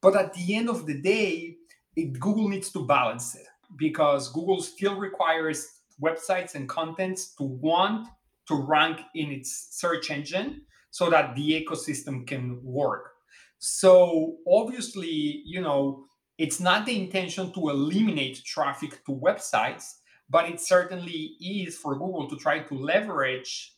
But 0.01 0.15
at 0.15 0.33
the 0.33 0.55
end 0.55 0.69
of 0.69 0.85
the 0.85 0.99
day, 1.01 1.57
it, 1.95 2.19
Google 2.19 2.47
needs 2.47 2.71
to 2.71 2.85
balance 2.85 3.35
it 3.35 3.47
because 3.77 4.31
Google 4.31 4.61
still 4.61 4.95
requires 4.95 5.67
websites 6.01 6.55
and 6.55 6.67
contents 6.67 7.35
to 7.35 7.43
want 7.43 8.07
to 8.49 8.55
rank 8.55 8.99
in 9.15 9.31
its 9.31 9.69
search 9.71 10.11
engine 10.11 10.63
so 10.91 11.09
that 11.09 11.35
the 11.35 11.63
ecosystem 11.63 12.27
can 12.27 12.59
work. 12.63 13.11
So 13.59 14.37
obviously, 14.47 15.43
you 15.45 15.61
know, 15.61 16.05
it's 16.37 16.59
not 16.59 16.85
the 16.85 16.99
intention 16.99 17.53
to 17.53 17.69
eliminate 17.69 18.43
traffic 18.45 19.05
to 19.05 19.11
websites, 19.11 19.83
but 20.29 20.49
it 20.49 20.59
certainly 20.59 21.35
is 21.39 21.77
for 21.77 21.93
Google 21.93 22.27
to 22.29 22.37
try 22.37 22.59
to 22.59 22.73
leverage 22.73 23.75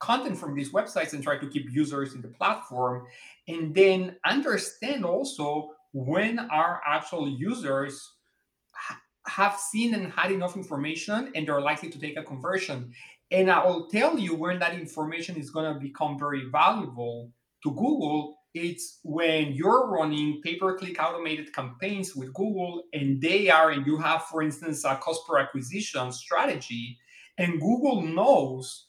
content 0.00 0.38
from 0.38 0.54
these 0.54 0.70
websites 0.70 1.12
and 1.12 1.22
try 1.22 1.38
to 1.38 1.48
keep 1.48 1.72
users 1.72 2.14
in 2.14 2.22
the 2.22 2.28
platform 2.28 3.06
and 3.48 3.74
then 3.74 4.16
understand 4.24 5.04
also 5.04 5.70
when 5.92 6.38
our 6.38 6.80
actual 6.86 7.28
users 7.28 8.12
ha- 8.72 9.00
have 9.26 9.58
seen 9.58 9.94
and 9.94 10.12
had 10.12 10.30
enough 10.30 10.56
information 10.56 11.32
and 11.34 11.48
they're 11.48 11.60
likely 11.60 11.90
to 11.90 11.98
take 11.98 12.16
a 12.16 12.22
conversion 12.22 12.92
and 13.30 13.50
i 13.50 13.64
will 13.64 13.88
tell 13.88 14.18
you 14.18 14.34
when 14.34 14.58
that 14.58 14.74
information 14.74 15.36
is 15.36 15.50
going 15.50 15.72
to 15.72 15.80
become 15.80 16.18
very 16.18 16.44
valuable 16.50 17.30
to 17.62 17.70
google. 17.70 18.36
It's 18.54 19.00
when 19.04 19.52
you're 19.52 19.88
running 19.88 20.40
pay-per-click 20.42 21.00
automated 21.00 21.52
campaigns 21.52 22.16
with 22.16 22.32
google 22.32 22.84
and 22.92 23.20
they 23.20 23.50
are 23.50 23.70
and 23.70 23.86
you 23.86 23.98
have 23.98 24.24
for 24.24 24.42
instance 24.42 24.84
a 24.84 24.96
cost 24.96 25.26
per 25.28 25.38
acquisition 25.38 26.10
strategy 26.10 26.96
and 27.36 27.60
google 27.60 28.02
knows 28.02 28.88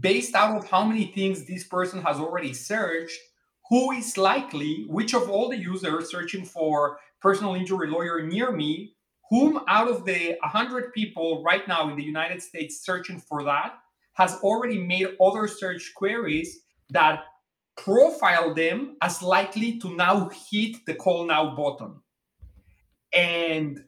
based 0.00 0.34
out 0.34 0.56
of 0.56 0.68
how 0.68 0.84
many 0.84 1.06
things 1.06 1.44
this 1.44 1.64
person 1.64 2.02
has 2.02 2.16
already 2.16 2.52
searched, 2.52 3.18
who 3.68 3.92
is 3.92 4.16
likely, 4.16 4.84
which 4.88 5.14
of 5.14 5.28
all 5.28 5.48
the 5.48 5.58
users 5.58 6.10
searching 6.10 6.44
for 6.44 6.98
personal 7.20 7.54
injury 7.54 7.88
lawyer 7.88 8.22
near 8.22 8.50
me, 8.52 8.94
whom 9.30 9.60
out 9.68 9.88
of 9.88 10.04
the 10.04 10.36
100 10.42 10.92
people 10.92 11.42
right 11.42 11.66
now 11.66 11.88
in 11.88 11.96
the 11.96 12.02
United 12.02 12.42
States 12.42 12.84
searching 12.84 13.18
for 13.18 13.42
that 13.44 13.74
has 14.14 14.36
already 14.42 14.78
made 14.78 15.08
other 15.20 15.48
search 15.48 15.92
queries 15.94 16.60
that 16.90 17.24
profile 17.76 18.54
them 18.54 18.96
as 19.02 19.22
likely 19.22 19.78
to 19.80 19.94
now 19.94 20.30
hit 20.50 20.76
the 20.86 20.94
call 20.94 21.26
now 21.26 21.54
button. 21.54 22.00
And 23.12 23.84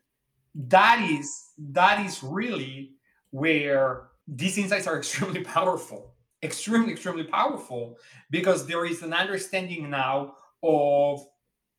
that 0.55 1.07
is 1.09 1.51
that 1.59 2.05
is 2.05 2.23
really 2.23 2.93
where 3.31 4.09
these 4.27 4.59
insights 4.59 4.87
are 4.87 4.99
extremely 4.99 5.45
powerful, 5.45 6.15
extremely, 6.43 6.93
extremely 6.93 7.25
powerful 7.25 7.99
because 8.31 8.67
there 8.67 8.85
is 8.85 9.03
an 9.03 9.13
understanding 9.13 9.91
now 9.91 10.35
of 10.63 11.25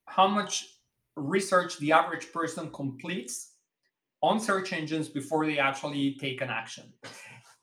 how 0.06 0.28
much 0.28 0.77
research 1.18 1.78
the 1.80 1.92
average 1.92 2.32
person 2.32 2.72
completes 2.72 3.54
on 4.22 4.40
search 4.40 4.74
engines 4.74 5.08
before 5.08 5.46
they 5.46 5.60
actually 5.60 6.16
take 6.20 6.42
an 6.42 6.50
action. 6.50 6.94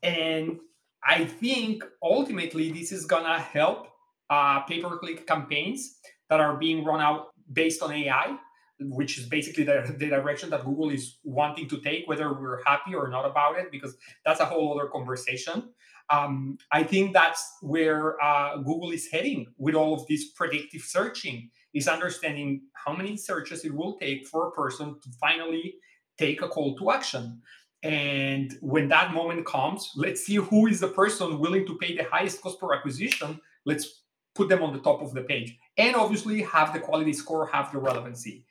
And 0.03 0.61
I 1.07 1.25
think 1.25 1.85
ultimately 2.03 2.71
this 2.71 2.93
is 2.93 3.07
gonna 3.07 3.39
help 3.39 3.89
uh, 4.31 4.61
pay-per-click 4.61 5.27
campaigns 5.27 5.99
that 6.31 6.41
are 6.41 6.57
being 6.57 6.85
run 6.85 7.01
out 7.01 7.29
based 7.53 7.83
on 7.83 7.93
AI 7.93 8.39
which 8.81 9.19
is 9.19 9.27
basically 9.27 9.65
the, 9.65 9.95
the 9.99 10.09
direction 10.09 10.51
that 10.51 10.65
Google 10.65 10.91
is 10.91 11.19
wanting 11.23 11.69
to 11.69 11.81
take, 11.81 12.09
whether 12.09 12.33
we're 12.33 12.63
happy 12.65 12.95
or 12.95 13.09
not 13.09 13.25
about 13.25 13.59
it, 13.59 13.71
because 13.71 13.97
that's 14.25 14.41
a 14.41 14.45
whole 14.45 14.79
other 14.79 14.89
conversation. 14.89 15.71
Um, 16.11 16.59
I 16.71 16.83
think 16.83 17.15
that's 17.15 17.57
where 17.63 18.23
uh, 18.23 18.59
Google 18.59 18.91
is 18.91 19.09
heading 19.11 19.47
with 19.57 19.75
all 19.75 19.95
of 19.95 20.07
this 20.07 20.33
predictive 20.33 20.83
searching, 20.83 21.51
is 21.75 21.89
understanding 21.89 22.63
how 22.73 22.95
many 22.95 23.17
searches 23.17 23.65
it 23.65 23.75
will 23.75 23.99
take 23.99 24.27
for 24.27 24.49
a 24.49 24.53
person 24.53 24.97
to 25.03 25.11
finally 25.21 25.75
take 26.19 26.41
a 26.43 26.49
call 26.49 26.77
to 26.77 26.91
action. 26.91 27.43
And 27.83 28.57
when 28.63 28.89
that 28.89 29.13
moment 29.13 29.45
comes, 29.45 29.91
let's 29.97 30.25
see 30.25 30.37
who 30.37 30.67
is 30.69 30.81
the 30.81 30.89
person 30.89 31.39
willing 31.39 31.67
to 31.67 31.77
pay 31.77 31.95
the 31.97 32.05
highest 32.05 32.41
cost 32.41 32.59
per 32.59 32.73
acquisition. 32.75 33.41
Let's 33.67 34.03
put 34.35 34.49
them 34.49 34.63
on 34.63 34.73
the 34.73 34.81
top 34.81 35.03
of 35.03 35.13
the 35.13 35.23
page. 35.23 35.59
And 35.77 35.95
obviously 35.95 36.43
have 36.43 36.73
the 36.73 36.81
quality 36.81 37.13
score, 37.13 37.47
have 37.49 37.73
the 37.73 37.79
relevancy. 37.79 38.47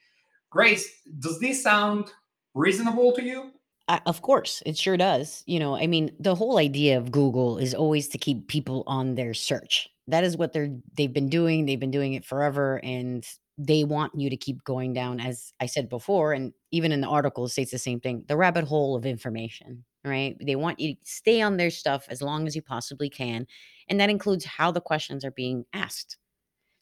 Grace, 0.51 1.01
does 1.19 1.39
this 1.39 1.63
sound 1.63 2.11
reasonable 2.53 3.13
to 3.13 3.23
you? 3.23 3.51
Uh, 3.87 3.99
of 4.05 4.21
course, 4.21 4.61
it 4.65 4.77
sure 4.77 4.97
does. 4.97 5.43
You 5.45 5.59
know, 5.59 5.75
I 5.75 5.87
mean, 5.87 6.11
the 6.19 6.35
whole 6.35 6.57
idea 6.57 6.97
of 6.97 7.11
Google 7.11 7.57
is 7.57 7.73
always 7.73 8.07
to 8.09 8.17
keep 8.17 8.47
people 8.47 8.83
on 8.87 9.15
their 9.15 9.33
search. 9.33 9.89
That 10.07 10.23
is 10.23 10.35
what 10.37 10.53
they're 10.53 10.69
they've 10.97 11.13
been 11.13 11.29
doing. 11.29 11.65
They've 11.65 11.79
been 11.79 11.91
doing 11.91 12.13
it 12.13 12.25
forever, 12.25 12.79
and 12.83 13.25
they 13.57 13.83
want 13.83 14.13
you 14.19 14.29
to 14.29 14.37
keep 14.37 14.63
going 14.63 14.93
down, 14.93 15.19
as 15.19 15.53
I 15.61 15.65
said 15.67 15.89
before, 15.89 16.33
and 16.33 16.53
even 16.71 16.91
in 16.91 17.01
the 17.01 17.07
article 17.07 17.45
it 17.45 17.49
states 17.49 17.71
the 17.71 17.77
same 17.79 17.99
thing: 18.01 18.25
the 18.27 18.37
rabbit 18.37 18.65
hole 18.65 18.95
of 18.95 19.05
information. 19.05 19.85
Right? 20.05 20.35
They 20.41 20.57
want 20.57 20.79
you 20.81 20.95
to 20.95 20.99
stay 21.05 21.41
on 21.41 21.55
their 21.57 21.69
stuff 21.69 22.05
as 22.09 22.21
long 22.21 22.45
as 22.47 22.55
you 22.55 22.61
possibly 22.61 23.09
can, 23.09 23.47
and 23.87 23.99
that 23.99 24.09
includes 24.09 24.43
how 24.45 24.71
the 24.71 24.81
questions 24.81 25.23
are 25.23 25.31
being 25.31 25.65
asked. 25.73 26.17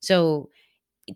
So, 0.01 0.49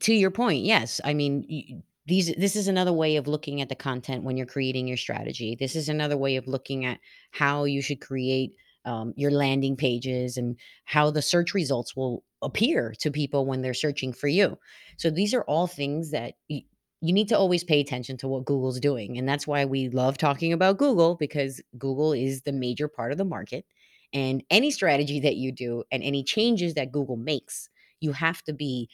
to 0.01 0.13
your 0.13 0.31
point, 0.31 0.63
yes, 0.65 1.01
I 1.05 1.13
mean. 1.13 1.83
these 2.07 2.33
this 2.37 2.55
is 2.55 2.67
another 2.67 2.93
way 2.93 3.17
of 3.17 3.27
looking 3.27 3.61
at 3.61 3.69
the 3.69 3.75
content 3.75 4.23
when 4.23 4.37
you're 4.37 4.45
creating 4.47 4.87
your 4.87 4.97
strategy 4.97 5.55
this 5.59 5.75
is 5.75 5.89
another 5.89 6.17
way 6.17 6.35
of 6.37 6.47
looking 6.47 6.85
at 6.85 6.99
how 7.31 7.63
you 7.65 7.81
should 7.81 8.01
create 8.01 8.53
um, 8.85 9.13
your 9.15 9.31
landing 9.31 9.75
pages 9.75 10.37
and 10.37 10.57
how 10.85 11.11
the 11.11 11.21
search 11.21 11.53
results 11.53 11.95
will 11.95 12.23
appear 12.41 12.93
to 12.99 13.11
people 13.11 13.45
when 13.45 13.61
they're 13.61 13.73
searching 13.73 14.13
for 14.13 14.27
you. 14.27 14.57
So 14.97 15.09
these 15.09 15.33
are 15.33 15.43
all 15.43 15.67
things 15.67 16.11
that 16.11 16.35
y- 16.49 16.65
you 17.01 17.13
need 17.13 17.29
to 17.29 17.37
always 17.37 17.63
pay 17.63 17.79
attention 17.79 18.17
to 18.17 18.27
what 18.27 18.45
google's 18.45 18.79
doing 18.79 19.17
and 19.17 19.27
that's 19.27 19.45
why 19.45 19.63
we 19.65 19.89
love 19.89 20.17
talking 20.17 20.53
about 20.53 20.77
google 20.77 21.15
because 21.15 21.61
google 21.77 22.13
is 22.13 22.41
the 22.43 22.53
major 22.53 22.87
part 22.87 23.11
of 23.11 23.17
the 23.17 23.25
market 23.25 23.65
and 24.13 24.43
any 24.49 24.71
strategy 24.71 25.19
that 25.19 25.35
you 25.35 25.51
do 25.51 25.83
and 25.91 26.01
any 26.01 26.23
changes 26.23 26.73
that 26.73 26.93
google 26.93 27.17
makes 27.17 27.69
you 27.99 28.13
have 28.13 28.41
to 28.43 28.53
be 28.53 28.89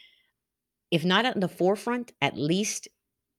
if 0.92 1.06
not 1.06 1.26
at 1.26 1.40
the 1.40 1.48
forefront, 1.48 2.12
at 2.22 2.38
least 2.38 2.88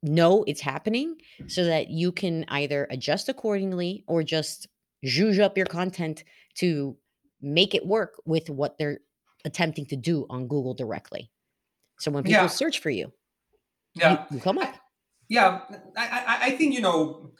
know 0.02 0.42
it's 0.44 0.60
happening 0.60 1.16
so 1.46 1.64
that 1.64 1.88
you 1.88 2.10
can 2.10 2.44
either 2.48 2.88
adjust 2.90 3.28
accordingly 3.28 4.02
or 4.08 4.24
just 4.24 4.66
zhuzh 5.06 5.38
up 5.38 5.56
your 5.56 5.66
content 5.66 6.24
to 6.56 6.96
make 7.40 7.74
it 7.74 7.86
work 7.86 8.14
with 8.24 8.48
what 8.50 8.78
they're 8.78 9.00
attempting 9.44 9.86
to 9.86 9.96
do 9.96 10.26
on 10.30 10.46
Google 10.46 10.74
directly. 10.74 11.30
So 11.98 12.10
when 12.10 12.24
people 12.24 12.42
Yeah, 12.42 12.46
search 12.48 12.80
for 12.80 12.90
you, 12.90 13.12
you, 13.94 14.02
yeah, 14.02 14.24
you 14.30 14.40
come 14.40 14.58
up. 14.58 14.74
yeah. 15.28 15.60
I, 15.96 16.24
I, 16.26 16.38
I 16.46 16.50
think 16.56 16.74
you 16.74 16.80
know 16.80 17.32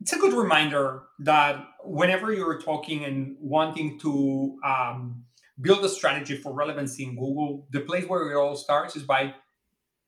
it's 0.00 0.12
a 0.12 0.18
good 0.18 0.34
reminder 0.34 1.02
that 1.20 1.64
whenever 1.84 2.32
you're 2.32 2.60
talking 2.60 3.04
and 3.04 3.36
wanting 3.40 3.98
to 4.00 4.58
um, 4.64 5.24
build 5.60 5.84
a 5.84 5.88
strategy 5.88 6.36
for 6.36 6.52
relevancy 6.52 7.04
in 7.04 7.16
Google, 7.16 7.66
the 7.70 7.80
place 7.80 8.06
where 8.06 8.30
it 8.30 8.36
all 8.36 8.56
starts 8.56 8.96
is 8.96 9.02
by 9.02 9.34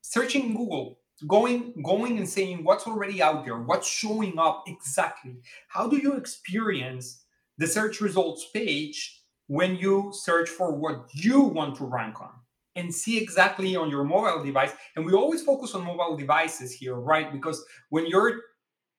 searching 0.01 0.55
Google 0.55 0.99
going 1.27 1.73
going 1.83 2.17
and 2.17 2.29
saying 2.29 2.63
what's 2.63 2.87
already 2.87 3.21
out 3.21 3.43
there 3.43 3.57
what's 3.57 3.87
showing 3.87 4.39
up 4.39 4.63
exactly 4.67 5.35
how 5.67 5.87
do 5.87 5.97
you 5.97 6.13
experience 6.13 7.25
the 7.59 7.67
search 7.67 8.01
results 8.01 8.47
page 8.53 9.21
when 9.47 9.75
you 9.75 10.11
search 10.13 10.49
for 10.49 10.73
what 10.73 11.07
you 11.13 11.41
want 11.41 11.75
to 11.75 11.85
rank 11.85 12.19
on 12.21 12.31
and 12.75 12.93
see 12.93 13.17
exactly 13.17 13.75
on 13.75 13.89
your 13.89 14.03
mobile 14.03 14.43
device 14.43 14.71
and 14.95 15.05
we 15.05 15.13
always 15.13 15.43
focus 15.43 15.75
on 15.75 15.83
mobile 15.83 16.15
devices 16.17 16.71
here 16.71 16.95
right 16.95 17.31
because 17.31 17.63
when 17.89 18.07
you're 18.07 18.39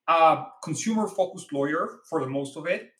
a 0.08 0.44
consumer 0.62 1.08
focused 1.08 1.52
lawyer 1.52 2.00
for 2.08 2.20
the 2.20 2.30
most 2.30 2.56
of 2.56 2.66
it 2.66 2.90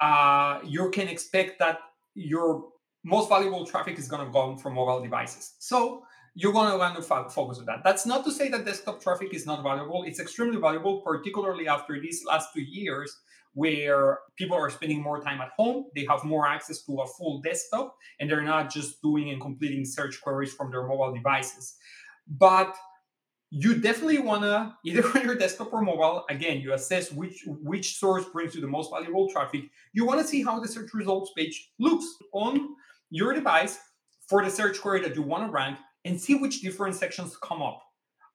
uh, 0.00 0.60
you 0.64 0.88
can 0.90 1.08
expect 1.08 1.58
that 1.58 1.78
your 2.14 2.68
most 3.04 3.28
valuable 3.28 3.66
traffic 3.66 3.98
is 3.98 4.06
going 4.06 4.24
to 4.24 4.32
come 4.32 4.56
from 4.56 4.74
mobile 4.74 5.02
devices 5.02 5.56
so 5.58 6.02
you're 6.34 6.52
going 6.52 6.70
to 6.70 6.78
want 6.78 6.94
to 6.94 7.02
focus 7.02 7.58
on 7.58 7.64
that. 7.64 7.80
That's 7.82 8.06
not 8.06 8.24
to 8.24 8.30
say 8.30 8.48
that 8.50 8.64
desktop 8.64 9.02
traffic 9.02 9.34
is 9.34 9.44
not 9.44 9.64
valuable. 9.64 10.04
It's 10.04 10.20
extremely 10.20 10.60
valuable, 10.60 11.00
particularly 11.00 11.66
after 11.66 12.00
these 12.00 12.24
last 12.24 12.50
two 12.54 12.62
years 12.62 13.12
where 13.58 14.18
people 14.36 14.56
are 14.56 14.70
spending 14.70 15.02
more 15.02 15.20
time 15.20 15.40
at 15.40 15.50
home. 15.56 15.86
They 15.94 16.06
have 16.08 16.24
more 16.24 16.46
access 16.46 16.82
to 16.82 17.00
a 17.00 17.06
full 17.06 17.40
desktop 17.40 17.96
and 18.20 18.30
they're 18.30 18.42
not 18.42 18.72
just 18.72 19.02
doing 19.02 19.30
and 19.30 19.40
completing 19.40 19.84
search 19.84 20.20
queries 20.20 20.52
from 20.52 20.70
their 20.70 20.86
mobile 20.86 21.12
devices. 21.12 21.76
But 22.28 22.76
you 23.50 23.78
definitely 23.80 24.18
want 24.18 24.42
to 24.42 24.74
either 24.84 25.04
on 25.16 25.24
your 25.24 25.34
desktop 25.34 25.72
or 25.72 25.80
mobile 25.80 26.26
again 26.28 26.60
you 26.60 26.74
assess 26.74 27.10
which 27.10 27.44
which 27.46 27.96
source 27.96 28.26
brings 28.26 28.54
you 28.54 28.60
the 28.60 28.66
most 28.66 28.90
valuable 28.90 29.26
traffic 29.30 29.62
you 29.94 30.04
want 30.04 30.20
to 30.20 30.26
see 30.26 30.44
how 30.44 30.60
the 30.60 30.68
search 30.68 30.92
results 30.92 31.32
page 31.34 31.70
looks 31.78 32.04
on 32.34 32.76
your 33.08 33.32
device 33.32 33.78
for 34.28 34.44
the 34.44 34.50
search 34.50 34.80
query 34.82 35.00
that 35.00 35.16
you 35.16 35.22
want 35.22 35.46
to 35.46 35.50
rank 35.50 35.78
and 36.04 36.20
see 36.20 36.34
which 36.34 36.60
different 36.60 36.94
sections 36.94 37.36
come 37.36 37.62
up. 37.62 37.82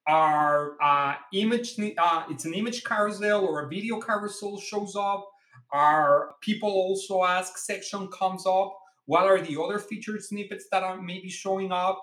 Are 0.08 0.74
uh, 0.82 1.16
image? 1.34 1.76
Uh, 1.80 2.24
it's 2.30 2.46
an 2.46 2.54
image 2.54 2.84
carousel 2.84 3.46
or 3.46 3.66
a 3.66 3.70
video 3.70 4.00
carousel 4.00 4.60
shows 4.60 4.96
up. 4.96 5.30
Are 5.72 6.36
people 6.42 6.70
also 6.70 7.24
ask 7.24 7.58
section 7.58 8.08
comes 8.10 8.46
up? 8.46 8.78
What 9.06 9.24
are 9.24 9.42
the 9.42 9.60
other 9.62 9.80
featured 9.80 10.24
snippets 10.24 10.68
that 10.72 10.84
are 10.84 11.02
maybe 11.02 11.30
showing 11.30 11.72
up? 11.72 12.02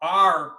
Are 0.00 0.54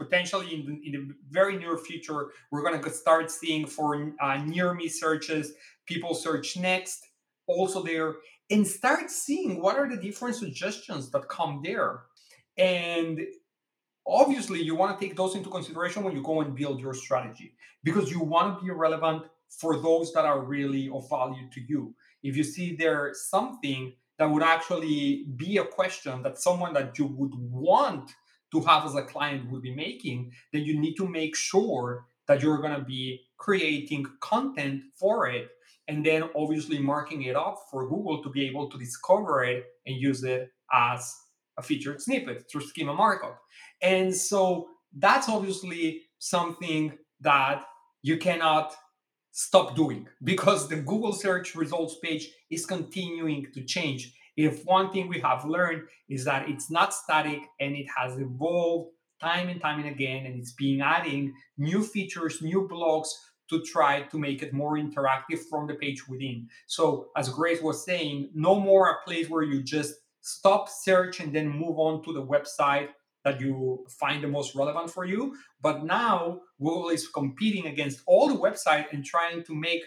potentially 0.00 0.54
in 0.54 0.66
the, 0.66 0.86
in 0.86 0.92
the 0.92 1.14
very 1.30 1.58
near 1.58 1.76
future 1.76 2.28
we're 2.50 2.62
going 2.62 2.82
to 2.82 2.90
start 2.90 3.30
seeing 3.30 3.66
for 3.66 4.10
uh, 4.20 4.38
near 4.38 4.72
me 4.72 4.88
searches 4.88 5.52
people 5.84 6.14
search 6.14 6.56
next 6.56 7.06
also 7.46 7.82
there 7.82 8.14
and 8.50 8.66
start 8.66 9.10
seeing 9.10 9.60
what 9.60 9.76
are 9.76 9.88
the 9.88 10.00
different 10.00 10.34
suggestions 10.34 11.10
that 11.10 11.28
come 11.28 11.60
there 11.62 12.04
and 12.56 13.20
obviously 14.06 14.62
you 14.62 14.74
want 14.74 14.98
to 14.98 15.06
take 15.06 15.16
those 15.16 15.34
into 15.34 15.50
consideration 15.50 16.02
when 16.02 16.14
you 16.14 16.22
go 16.22 16.40
and 16.40 16.54
build 16.54 16.80
your 16.80 16.94
strategy 16.94 17.54
because 17.82 18.10
you 18.10 18.20
want 18.20 18.58
to 18.58 18.64
be 18.64 18.70
relevant 18.70 19.24
for 19.48 19.80
those 19.80 20.12
that 20.12 20.24
are 20.24 20.40
really 20.40 20.88
of 20.90 21.08
value 21.08 21.48
to 21.52 21.60
you. 21.60 21.94
If 22.22 22.36
you 22.36 22.44
see 22.44 22.76
there's 22.76 23.28
something 23.28 23.92
that 24.20 24.30
would 24.30 24.42
actually 24.42 25.24
be 25.36 25.56
a 25.56 25.64
question 25.64 26.22
that 26.22 26.38
someone 26.38 26.74
that 26.74 26.98
you 26.98 27.06
would 27.06 27.32
want 27.34 28.10
to 28.52 28.60
have 28.60 28.84
as 28.84 28.94
a 28.94 29.02
client 29.02 29.50
would 29.50 29.62
be 29.62 29.74
making 29.74 30.30
then 30.52 30.62
you 30.62 30.78
need 30.78 30.94
to 30.94 31.08
make 31.08 31.34
sure 31.34 32.04
that 32.28 32.42
you're 32.42 32.58
going 32.58 32.78
to 32.78 32.84
be 32.84 33.20
creating 33.38 34.04
content 34.20 34.82
for 34.94 35.28
it 35.28 35.48
and 35.88 36.04
then 36.04 36.24
obviously 36.36 36.78
marking 36.78 37.22
it 37.22 37.34
up 37.34 37.62
for 37.70 37.88
google 37.88 38.22
to 38.22 38.28
be 38.28 38.46
able 38.46 38.68
to 38.68 38.78
discover 38.78 39.42
it 39.42 39.64
and 39.86 39.96
use 39.96 40.22
it 40.22 40.52
as 40.72 41.14
a 41.60 41.62
featured 41.62 42.00
snippet 42.00 42.50
through 42.50 42.62
schema 42.62 42.94
markup. 42.94 43.38
And 43.82 44.14
so 44.14 44.68
that's 44.96 45.28
obviously 45.28 46.02
something 46.18 46.92
that 47.20 47.64
you 48.02 48.16
cannot 48.16 48.74
stop 49.32 49.76
doing 49.76 50.08
because 50.24 50.68
the 50.68 50.76
Google 50.76 51.12
search 51.12 51.54
results 51.54 51.96
page 52.02 52.28
is 52.50 52.66
continuing 52.66 53.46
to 53.54 53.64
change. 53.64 54.12
If 54.36 54.64
one 54.64 54.90
thing 54.90 55.08
we 55.08 55.20
have 55.20 55.44
learned 55.44 55.82
is 56.08 56.24
that 56.24 56.48
it's 56.48 56.70
not 56.70 56.94
static 56.94 57.40
and 57.60 57.76
it 57.76 57.86
has 57.96 58.18
evolved 58.18 58.90
time 59.20 59.48
and 59.48 59.60
time 59.60 59.80
and 59.80 59.88
again, 59.88 60.24
and 60.26 60.40
it's 60.40 60.54
being 60.54 60.80
adding 60.80 61.34
new 61.58 61.82
features, 61.82 62.40
new 62.40 62.66
blocks 62.66 63.14
to 63.50 63.60
try 63.62 64.02
to 64.02 64.18
make 64.18 64.42
it 64.42 64.52
more 64.52 64.76
interactive 64.78 65.40
from 65.50 65.66
the 65.66 65.74
page 65.74 66.08
within. 66.08 66.48
So, 66.66 67.08
as 67.16 67.28
Grace 67.28 67.60
was 67.60 67.84
saying, 67.84 68.30
no 68.34 68.58
more 68.58 68.90
a 68.90 69.04
place 69.04 69.28
where 69.28 69.42
you 69.42 69.62
just 69.62 69.94
stop 70.20 70.68
search 70.68 71.20
and 71.20 71.32
then 71.34 71.48
move 71.48 71.78
on 71.78 72.02
to 72.04 72.12
the 72.12 72.24
website 72.24 72.88
that 73.24 73.40
you 73.40 73.84
find 73.88 74.24
the 74.24 74.28
most 74.28 74.54
relevant 74.54 74.90
for 74.90 75.04
you. 75.04 75.36
But 75.60 75.84
now 75.84 76.40
Google 76.58 76.88
is 76.88 77.08
competing 77.08 77.66
against 77.66 78.02
all 78.06 78.28
the 78.28 78.34
website 78.34 78.86
and 78.92 79.04
trying 79.04 79.44
to 79.44 79.54
make 79.54 79.82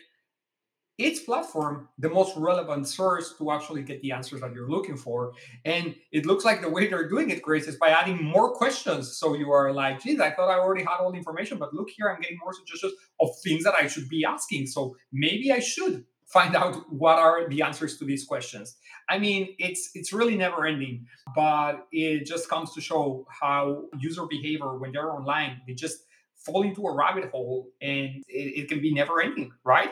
its 0.99 1.19
platform 1.21 1.89
the 1.97 2.09
most 2.09 2.37
relevant 2.37 2.87
source 2.87 3.33
to 3.37 3.51
actually 3.51 3.81
get 3.81 3.99
the 4.01 4.11
answers 4.11 4.41
that 4.41 4.53
you're 4.53 4.69
looking 4.69 4.95
for. 4.95 5.33
And 5.65 5.95
it 6.11 6.27
looks 6.27 6.45
like 6.45 6.61
the 6.61 6.69
way 6.69 6.87
they're 6.87 7.09
doing 7.09 7.31
it, 7.31 7.41
Grace, 7.41 7.67
is 7.67 7.77
by 7.77 7.89
adding 7.89 8.23
more 8.23 8.53
questions. 8.53 9.17
So 9.17 9.33
you 9.33 9.51
are 9.51 9.73
like, 9.73 10.03
geez, 10.03 10.19
I 10.19 10.29
thought 10.29 10.49
I 10.49 10.59
already 10.59 10.83
had 10.83 10.97
all 10.99 11.11
the 11.11 11.17
information, 11.17 11.57
but 11.57 11.73
look 11.73 11.89
here, 11.89 12.09
I'm 12.09 12.21
getting 12.21 12.37
more 12.43 12.53
suggestions 12.53 12.93
of 13.19 13.29
things 13.43 13.63
that 13.63 13.73
I 13.73 13.87
should 13.87 14.07
be 14.07 14.23
asking. 14.23 14.67
So 14.67 14.95
maybe 15.11 15.51
I 15.51 15.59
should 15.59 16.05
find 16.27 16.55
out 16.55 16.91
what 16.91 17.19
are 17.19 17.47
the 17.49 17.61
answers 17.61 17.97
to 17.97 18.05
these 18.05 18.25
questions. 18.25 18.75
I 19.09 19.19
mean, 19.19 19.55
it's 19.59 19.91
it's 19.93 20.13
really 20.13 20.35
never 20.35 20.65
ending, 20.65 21.05
but 21.35 21.87
it 21.91 22.25
just 22.25 22.49
comes 22.49 22.73
to 22.73 22.81
show 22.81 23.25
how 23.29 23.85
user 23.99 24.25
behavior 24.29 24.77
when 24.77 24.91
they're 24.91 25.11
online, 25.11 25.61
they 25.67 25.73
just 25.73 25.97
fall 26.35 26.63
into 26.63 26.85
a 26.85 26.95
rabbit 26.95 27.31
hole 27.31 27.69
and 27.81 28.23
it, 28.27 28.63
it 28.63 28.69
can 28.69 28.81
be 28.81 28.93
never 28.93 29.21
ending, 29.21 29.51
right? 29.63 29.91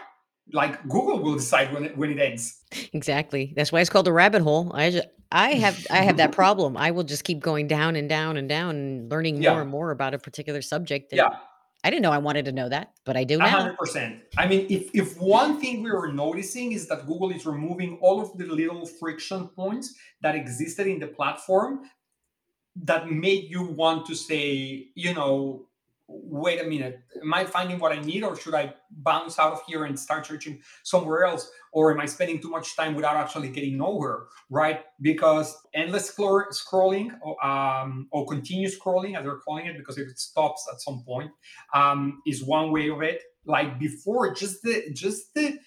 Like 0.52 0.82
Google 0.84 1.20
will 1.20 1.36
decide 1.36 1.74
when 1.74 1.86
it, 1.86 1.98
when 1.98 2.12
it 2.12 2.20
ends. 2.20 2.62
Exactly. 2.94 3.54
That's 3.56 3.72
why 3.72 3.80
it's 3.80 3.90
called 3.90 4.08
a 4.08 4.12
rabbit 4.12 4.42
hole. 4.42 4.72
I 4.74 4.92
just 4.92 5.08
I 5.32 5.52
have 5.52 5.86
I 5.90 5.98
have 5.98 6.18
that 6.18 6.32
problem. 6.42 6.76
I 6.78 6.92
will 6.92 7.04
just 7.04 7.24
keep 7.24 7.40
going 7.40 7.68
down 7.68 7.96
and 7.96 8.10
down 8.10 8.38
and 8.38 8.50
down 8.50 8.76
and 8.76 9.12
learning 9.12 9.36
more 9.36 9.44
yeah. 9.44 9.62
and 9.62 9.70
more 9.70 9.92
about 9.92 10.14
a 10.14 10.20
particular 10.20 10.62
subject. 10.62 11.14
Yeah 11.14 11.30
I 11.84 11.90
didn't 11.90 12.04
know 12.04 12.12
I 12.12 12.20
wanted 12.20 12.46
to 12.46 12.52
know 12.52 12.70
that, 12.70 12.94
but 13.06 13.18
I 13.18 13.24
do 13.24 13.38
now. 13.38 13.74
100%. 13.76 14.22
I 14.38 14.48
mean, 14.48 14.68
if, 14.70 14.92
if 14.94 15.20
one 15.20 15.60
thing 15.60 15.82
we 15.82 15.92
were 15.92 16.14
noticing 16.14 16.74
is 16.74 16.88
that 16.88 17.08
Google 17.08 17.32
is 17.32 17.46
removing 17.46 17.98
all 18.02 18.22
of 18.22 18.38
the 18.38 18.46
little 18.46 18.86
friction 18.86 19.48
points 19.48 19.96
that 20.22 20.36
existed 20.36 20.86
in 20.86 21.00
the 21.00 21.08
platform 21.08 21.82
that 22.84 23.12
made 23.12 23.50
you 23.50 23.64
want 23.64 24.06
to 24.08 24.16
say, 24.16 24.90
you 24.94 25.14
know, 25.14 25.68
wait 26.08 26.62
a 26.62 26.64
minute, 26.66 27.02
am 27.22 27.34
I 27.34 27.46
finding 27.46 27.80
what 27.80 27.92
I 27.92 28.02
need 28.02 28.24
or 28.24 28.36
should 28.36 28.54
I 28.54 28.74
bounce 28.92 29.40
out 29.40 29.54
of 29.54 29.62
here 29.68 29.86
and 29.86 30.00
start 30.00 30.26
searching 30.28 30.62
somewhere 30.84 31.26
else? 31.26 31.50
Or 31.72 31.92
am 31.92 32.00
I 32.02 32.06
spending 32.06 32.42
too 32.42 32.50
much 32.50 32.76
time 32.76 32.96
without 32.96 33.16
actually 33.16 33.50
getting 33.50 33.78
nowhere, 33.78 34.24
right? 34.50 34.82
Because 35.02 35.56
endless 35.74 36.14
scrolling 36.14 37.12
or, 37.22 37.46
um, 37.46 38.08
or 38.12 38.26
continuous 38.26 38.78
scrolling, 38.78 39.18
as 39.18 39.24
they're 39.24 39.38
calling 39.38 39.66
it, 39.68 39.78
because 39.78 39.98
if 39.98 40.08
it 40.10 40.20
stops 40.20 40.68
at 40.72 40.82
some 40.82 41.04
point, 41.06 41.32
um, 41.74 42.22
is 42.28 42.44
one 42.44 42.72
way 42.72 42.90
of 42.90 43.02
it. 43.02 43.22
Like 43.46 43.80
before, 43.80 44.34
just 44.36 44.62
the 44.64 44.92
just 44.94 45.34
the 45.34 45.58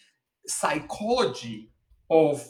psychology 0.47 1.71
of 2.11 2.47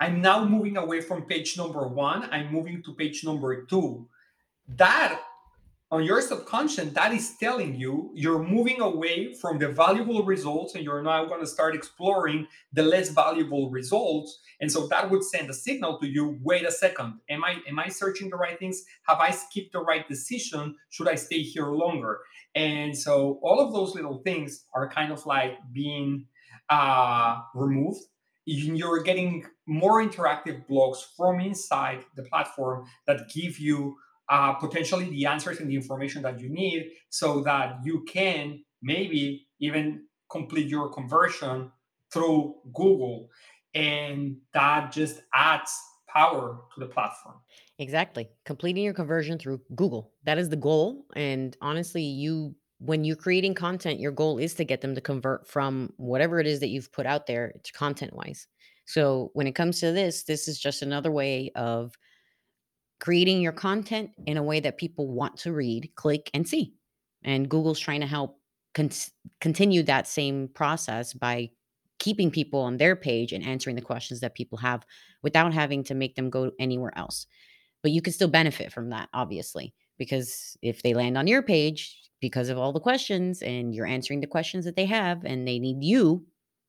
I'm 0.00 0.20
now 0.20 0.44
moving 0.44 0.76
away 0.76 1.00
from 1.00 1.22
page 1.22 1.56
number 1.56 1.86
one, 1.86 2.28
I'm 2.32 2.52
moving 2.52 2.82
to 2.82 2.94
page 2.94 3.22
number 3.24 3.64
two. 3.66 4.08
That 4.66 5.20
on 5.92 6.02
your 6.02 6.22
subconscious, 6.22 6.90
that 6.94 7.12
is 7.12 7.36
telling 7.38 7.74
you 7.74 8.10
you're 8.14 8.42
moving 8.42 8.80
away 8.80 9.34
from 9.34 9.58
the 9.58 9.68
valuable 9.68 10.24
results 10.24 10.74
and 10.74 10.82
you're 10.82 11.02
now 11.02 11.26
going 11.26 11.40
to 11.40 11.46
start 11.46 11.74
exploring 11.74 12.46
the 12.72 12.82
less 12.82 13.10
valuable 13.10 13.68
results. 13.68 14.40
And 14.62 14.72
so 14.72 14.86
that 14.86 15.10
would 15.10 15.22
send 15.22 15.50
a 15.50 15.52
signal 15.52 15.98
to 15.98 16.08
you, 16.08 16.38
wait 16.42 16.64
a 16.64 16.72
second, 16.72 17.20
am 17.28 17.44
I 17.44 17.56
am 17.68 17.78
I 17.78 17.88
searching 17.88 18.30
the 18.30 18.36
right 18.36 18.58
things? 18.58 18.82
Have 19.06 19.18
I 19.18 19.32
skipped 19.32 19.74
the 19.74 19.80
right 19.80 20.08
decision? 20.08 20.76
Should 20.88 21.08
I 21.08 21.14
stay 21.14 21.42
here 21.42 21.66
longer? 21.66 22.20
And 22.54 22.96
so 22.96 23.38
all 23.42 23.60
of 23.60 23.74
those 23.74 23.94
little 23.94 24.22
things 24.24 24.64
are 24.74 24.88
kind 24.88 25.12
of 25.12 25.26
like 25.26 25.58
being 25.74 26.26
uh, 26.70 27.42
removed. 27.54 28.00
You're 28.46 29.02
getting 29.02 29.44
more 29.66 30.02
interactive 30.02 30.66
blogs 30.66 31.04
from 31.16 31.38
inside 31.38 32.06
the 32.16 32.22
platform 32.22 32.86
that 33.06 33.28
give 33.28 33.58
you 33.58 33.98
uh, 34.28 34.54
potentially 34.54 35.08
the 35.10 35.26
answers 35.26 35.60
and 35.60 35.68
the 35.68 35.76
information 35.76 36.22
that 36.22 36.40
you 36.40 36.48
need 36.48 36.90
so 37.10 37.42
that 37.42 37.78
you 37.84 38.04
can 38.08 38.62
maybe 38.82 39.46
even 39.60 40.02
complete 40.30 40.68
your 40.68 40.88
conversion 40.90 41.70
through 42.12 42.54
Google. 42.74 43.28
And 43.74 44.36
that 44.54 44.92
just 44.92 45.22
adds 45.34 45.72
power 46.08 46.60
to 46.74 46.80
the 46.80 46.86
platform. 46.86 47.36
Exactly. 47.78 48.28
Completing 48.44 48.84
your 48.84 48.94
conversion 48.94 49.38
through 49.38 49.60
Google. 49.74 50.12
That 50.24 50.38
is 50.38 50.48
the 50.48 50.56
goal. 50.56 51.06
And 51.16 51.56
honestly, 51.60 52.02
you 52.02 52.54
when 52.84 53.04
you're 53.04 53.14
creating 53.14 53.54
content, 53.54 54.00
your 54.00 54.10
goal 54.10 54.38
is 54.38 54.54
to 54.54 54.64
get 54.64 54.80
them 54.80 54.96
to 54.96 55.00
convert 55.00 55.46
from 55.46 55.92
whatever 55.98 56.40
it 56.40 56.48
is 56.48 56.58
that 56.58 56.68
you've 56.68 56.90
put 56.90 57.06
out 57.06 57.28
there 57.28 57.52
to 57.62 57.72
content 57.72 58.12
wise. 58.12 58.48
So 58.86 59.30
when 59.34 59.46
it 59.46 59.54
comes 59.54 59.78
to 59.80 59.92
this, 59.92 60.24
this 60.24 60.48
is 60.48 60.58
just 60.58 60.82
another 60.82 61.12
way 61.12 61.52
of 61.54 61.94
creating 63.02 63.40
your 63.40 63.50
content 63.50 64.12
in 64.26 64.36
a 64.36 64.42
way 64.42 64.60
that 64.60 64.78
people 64.78 65.08
want 65.08 65.36
to 65.36 65.52
read, 65.52 65.90
click, 65.96 66.30
and 66.34 66.48
see. 66.48 66.72
And 67.24 67.48
Google's 67.48 67.80
trying 67.80 68.00
to 68.00 68.06
help 68.06 68.38
con- 68.74 68.90
continue 69.40 69.82
that 69.82 70.06
same 70.06 70.46
process 70.54 71.12
by 71.12 71.50
keeping 71.98 72.30
people 72.30 72.60
on 72.60 72.76
their 72.76 72.94
page 72.94 73.32
and 73.32 73.44
answering 73.44 73.74
the 73.74 73.82
questions 73.82 74.20
that 74.20 74.36
people 74.36 74.56
have 74.58 74.86
without 75.20 75.52
having 75.52 75.82
to 75.82 75.96
make 75.96 76.14
them 76.14 76.30
go 76.30 76.52
anywhere 76.60 76.96
else. 76.96 77.26
But 77.82 77.90
you 77.90 78.02
can 78.02 78.12
still 78.12 78.28
benefit 78.28 78.72
from 78.72 78.90
that, 78.90 79.08
obviously, 79.12 79.74
because 79.98 80.56
if 80.62 80.84
they 80.84 80.94
land 80.94 81.18
on 81.18 81.26
your 81.26 81.42
page 81.42 81.98
because 82.20 82.50
of 82.50 82.56
all 82.56 82.72
the 82.72 82.78
questions 82.78 83.42
and 83.42 83.74
you're 83.74 83.84
answering 83.84 84.20
the 84.20 84.28
questions 84.28 84.64
that 84.64 84.76
they 84.76 84.86
have 84.86 85.24
and 85.24 85.46
they 85.46 85.58
need 85.58 85.82
you, 85.82 86.24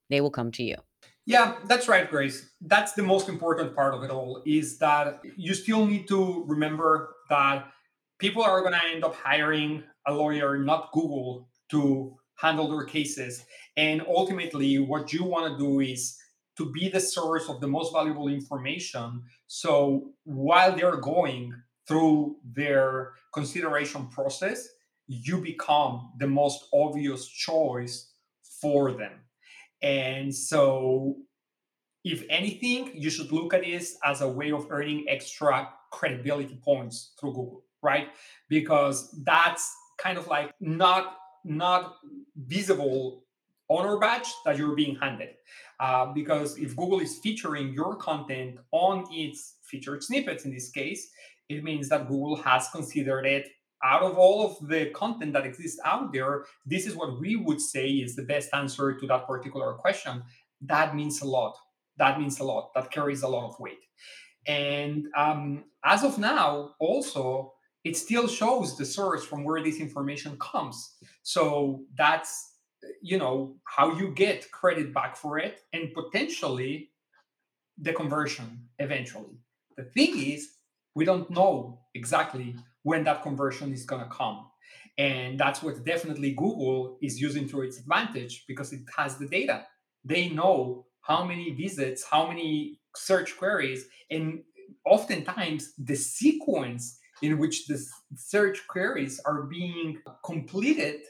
they 0.09 0.19
will 0.19 0.31
come 0.31 0.51
to 0.53 0.63
you. 0.63 0.77
Yeah, 1.25 1.55
that's 1.65 1.87
right, 1.87 2.09
Grace. 2.09 2.49
That's 2.59 2.93
the 2.93 3.03
most 3.03 3.29
important 3.29 3.75
part 3.75 3.93
of 3.93 4.03
it 4.03 4.11
all 4.11 4.41
is 4.45 4.77
that 4.79 5.21
you 5.37 5.53
still 5.53 5.85
need 5.85 6.07
to 6.09 6.43
remember 6.47 7.15
that 7.29 7.71
people 8.19 8.43
are 8.43 8.61
going 8.61 8.73
to 8.73 8.85
end 8.93 9.05
up 9.05 9.15
hiring 9.15 9.83
a 10.05 10.13
lawyer, 10.13 10.57
not 10.57 10.91
Google, 10.91 11.47
to 11.71 12.17
handle 12.35 12.69
their 12.69 12.85
cases. 12.85 13.45
And 13.77 14.01
ultimately, 14.05 14.79
what 14.79 15.13
you 15.13 15.23
want 15.23 15.51
to 15.51 15.57
do 15.57 15.79
is 15.79 16.17
to 16.57 16.71
be 16.71 16.89
the 16.89 16.99
source 16.99 17.49
of 17.49 17.61
the 17.61 17.67
most 17.67 17.93
valuable 17.93 18.27
information. 18.27 19.23
So 19.47 20.11
while 20.25 20.75
they're 20.75 20.97
going 20.97 21.53
through 21.87 22.37
their 22.43 23.13
consideration 23.33 24.07
process, 24.07 24.67
you 25.07 25.37
become 25.39 26.11
the 26.19 26.27
most 26.27 26.65
obvious 26.73 27.27
choice 27.27 28.11
for 28.61 28.91
them. 28.91 29.11
And 29.83 30.33
so, 30.33 31.17
if 32.03 32.23
anything, 32.29 32.91
you 32.95 33.09
should 33.09 33.31
look 33.31 33.53
at 33.53 33.63
this 33.63 33.97
as 34.03 34.21
a 34.21 34.27
way 34.27 34.51
of 34.51 34.67
earning 34.69 35.05
extra 35.09 35.69
credibility 35.91 36.59
points 36.63 37.11
through 37.19 37.33
Google, 37.33 37.65
right? 37.81 38.07
Because 38.49 39.11
that's 39.23 39.71
kind 39.97 40.17
of 40.17 40.27
like 40.27 40.51
not 40.59 41.17
not 41.45 41.95
visible 42.37 43.25
honor 43.69 43.97
badge 43.97 44.27
that 44.45 44.57
you're 44.57 44.75
being 44.75 44.95
handed. 44.95 45.29
Uh, 45.79 46.05
because 46.13 46.57
if 46.57 46.75
Google 46.75 46.99
is 46.99 47.19
featuring 47.19 47.73
your 47.73 47.95
content 47.97 48.57
on 48.71 49.05
its 49.11 49.55
featured 49.63 50.03
snippets 50.03 50.45
in 50.45 50.53
this 50.53 50.69
case, 50.69 51.09
it 51.49 51.63
means 51.63 51.89
that 51.89 52.07
Google 52.07 52.37
has 52.37 52.69
considered 52.69 53.25
it 53.25 53.47
out 53.83 54.03
of 54.03 54.17
all 54.17 54.45
of 54.45 54.67
the 54.67 54.87
content 54.91 55.33
that 55.33 55.45
exists 55.45 55.79
out 55.83 56.13
there, 56.13 56.45
this 56.65 56.87
is 56.87 56.95
what 56.95 57.19
we 57.19 57.35
would 57.35 57.59
say 57.59 57.87
is 57.89 58.15
the 58.15 58.23
best 58.23 58.49
answer 58.53 58.93
to 58.93 59.07
that 59.07 59.27
particular 59.27 59.73
question. 59.73 60.23
That 60.61 60.95
means 60.95 61.21
a 61.21 61.25
lot. 61.27 61.57
That 61.97 62.19
means 62.19 62.39
a 62.39 62.43
lot. 62.43 62.73
That 62.73 62.91
carries 62.91 63.23
a 63.23 63.27
lot 63.27 63.49
of 63.49 63.59
weight. 63.59 63.85
And 64.47 65.07
um, 65.15 65.65
as 65.83 66.03
of 66.03 66.17
now, 66.17 66.75
also, 66.79 67.53
it 67.83 67.97
still 67.97 68.27
shows 68.27 68.77
the 68.77 68.85
source 68.85 69.25
from 69.25 69.43
where 69.43 69.61
this 69.61 69.79
information 69.79 70.37
comes. 70.39 70.95
So 71.23 71.83
that's 71.97 72.51
you 73.01 73.17
know 73.17 73.55
how 73.63 73.97
you 73.97 74.11
get 74.11 74.51
credit 74.51 74.93
back 74.93 75.15
for 75.15 75.37
it 75.37 75.61
and 75.71 75.93
potentially 75.93 76.89
the 77.77 77.93
conversion 77.93 78.67
eventually. 78.79 79.37
The 79.77 79.83
thing 79.83 80.17
is, 80.17 80.49
we 80.95 81.05
don't 81.05 81.29
know 81.29 81.79
exactly 81.93 82.55
when 82.83 83.03
that 83.05 83.23
conversion 83.23 83.73
is 83.73 83.85
going 83.85 84.03
to 84.03 84.09
come. 84.09 84.45
And 84.97 85.39
that's 85.39 85.63
what 85.63 85.83
definitely 85.83 86.33
Google 86.33 86.97
is 87.01 87.19
using 87.19 87.49
to 87.49 87.61
its 87.61 87.79
advantage 87.79 88.45
because 88.47 88.71
it 88.71 88.81
has 88.95 89.17
the 89.17 89.27
data. 89.27 89.65
They 90.05 90.29
know 90.29 90.85
how 91.01 91.25
many 91.25 91.51
visits, 91.51 92.03
how 92.03 92.27
many 92.27 92.79
search 92.95 93.37
queries, 93.37 93.85
and 94.11 94.43
oftentimes 94.85 95.73
the 95.77 95.95
sequence 95.95 96.99
in 97.21 97.37
which 97.37 97.67
the 97.67 97.83
search 98.15 98.67
queries 98.67 99.19
are 99.25 99.43
being 99.43 99.97
completed 100.25 101.01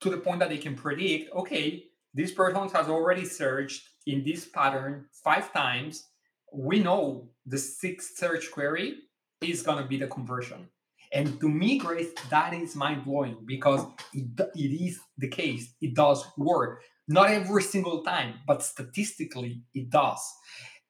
to 0.00 0.10
the 0.10 0.18
point 0.18 0.38
that 0.38 0.48
they 0.48 0.58
can 0.58 0.74
predict 0.74 1.34
okay, 1.34 1.84
this 2.12 2.30
person 2.30 2.68
has 2.68 2.88
already 2.88 3.24
searched 3.24 3.88
in 4.06 4.22
this 4.24 4.46
pattern 4.46 5.06
five 5.24 5.52
times. 5.52 6.08
We 6.52 6.78
know 6.78 7.30
the 7.46 7.58
sixth 7.58 8.16
search 8.16 8.50
query 8.52 8.98
is 9.44 9.62
going 9.62 9.82
to 9.82 9.88
be 9.88 9.96
the 9.96 10.06
conversion. 10.06 10.68
And 11.12 11.38
to 11.40 11.48
me, 11.48 11.78
Grace, 11.78 12.12
that 12.30 12.52
is 12.54 12.74
mind 12.74 13.04
blowing 13.04 13.38
because 13.44 13.86
it, 14.12 14.26
it 14.54 14.84
is 14.84 14.98
the 15.16 15.28
case. 15.28 15.72
It 15.80 15.94
does 15.94 16.24
work. 16.36 16.82
Not 17.06 17.30
every 17.30 17.62
single 17.62 18.02
time, 18.02 18.34
but 18.46 18.62
statistically, 18.62 19.62
it 19.74 19.90
does. 19.90 20.20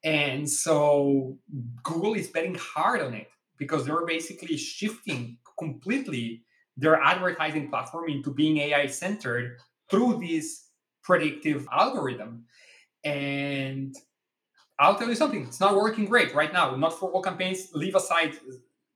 And 0.03 0.49
so 0.49 1.38
Google 1.83 2.14
is 2.14 2.29
betting 2.29 2.55
hard 2.55 3.01
on 3.01 3.14
it 3.14 3.29
because 3.59 3.85
they're 3.85 4.07
basically 4.07 4.57
shifting 4.57 5.38
completely 5.59 6.45
their 6.77 7.01
advertising 7.01 7.69
platform 7.69 8.09
into 8.09 8.33
being 8.33 8.59
AI 8.59 8.87
centered 8.87 9.59
through 9.90 10.21
this 10.21 10.69
predictive 11.03 11.67
algorithm. 11.73 12.45
And 13.05 13.95
I'll 14.79 14.97
tell 14.97 15.09
you 15.09 15.15
something, 15.15 15.43
it's 15.45 15.61
not 15.61 15.77
working 15.77 16.05
great 16.07 16.35
right 16.35 16.53
now. 16.53 16.75
Not 16.75 16.99
for 16.99 17.11
all 17.11 17.23
campaigns. 17.23 17.69
Leave 17.75 17.95
aside 17.95 18.35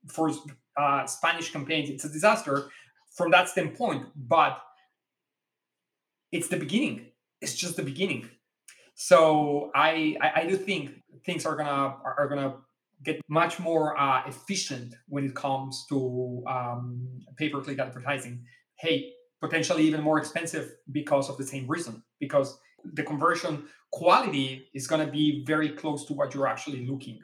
for 0.07 0.31
uh, 0.77 1.05
Spanish 1.05 1.51
campaigns, 1.51 1.89
it's 1.89 2.05
a 2.05 2.09
disaster 2.09 2.69
from 3.15 3.31
that 3.31 3.49
standpoint. 3.49 4.07
But 4.15 4.61
it's 6.31 6.47
the 6.47 6.57
beginning. 6.57 7.07
It's 7.41 7.55
just 7.55 7.75
the 7.77 7.83
beginning. 7.83 8.29
So 8.95 9.71
I 9.73 10.17
I, 10.21 10.41
I 10.41 10.45
do 10.45 10.57
think 10.57 10.91
things 11.25 11.45
are 11.45 11.55
gonna 11.55 11.95
are, 12.03 12.27
gonna 12.27 12.55
get 13.03 13.21
much 13.29 13.59
more 13.59 13.97
uh, 13.97 14.23
efficient 14.27 14.93
when 15.07 15.23
it 15.23 15.35
comes 15.35 15.85
to 15.89 16.43
um, 16.47 17.07
pay 17.37 17.49
per 17.49 17.61
click 17.61 17.79
advertising. 17.79 18.43
Hey, 18.75 19.13
potentially 19.41 19.83
even 19.83 20.01
more 20.01 20.19
expensive 20.19 20.71
because 20.91 21.29
of 21.29 21.37
the 21.37 21.45
same 21.45 21.65
reason 21.67 22.03
because 22.19 22.59
the 22.83 23.03
conversion 23.03 23.63
quality 23.91 24.67
is 24.73 24.87
going 24.87 25.05
to 25.05 25.11
be 25.11 25.43
very 25.45 25.69
close 25.69 26.05
to 26.05 26.13
what 26.13 26.33
you're 26.33 26.47
actually 26.47 26.85
looking. 26.85 27.19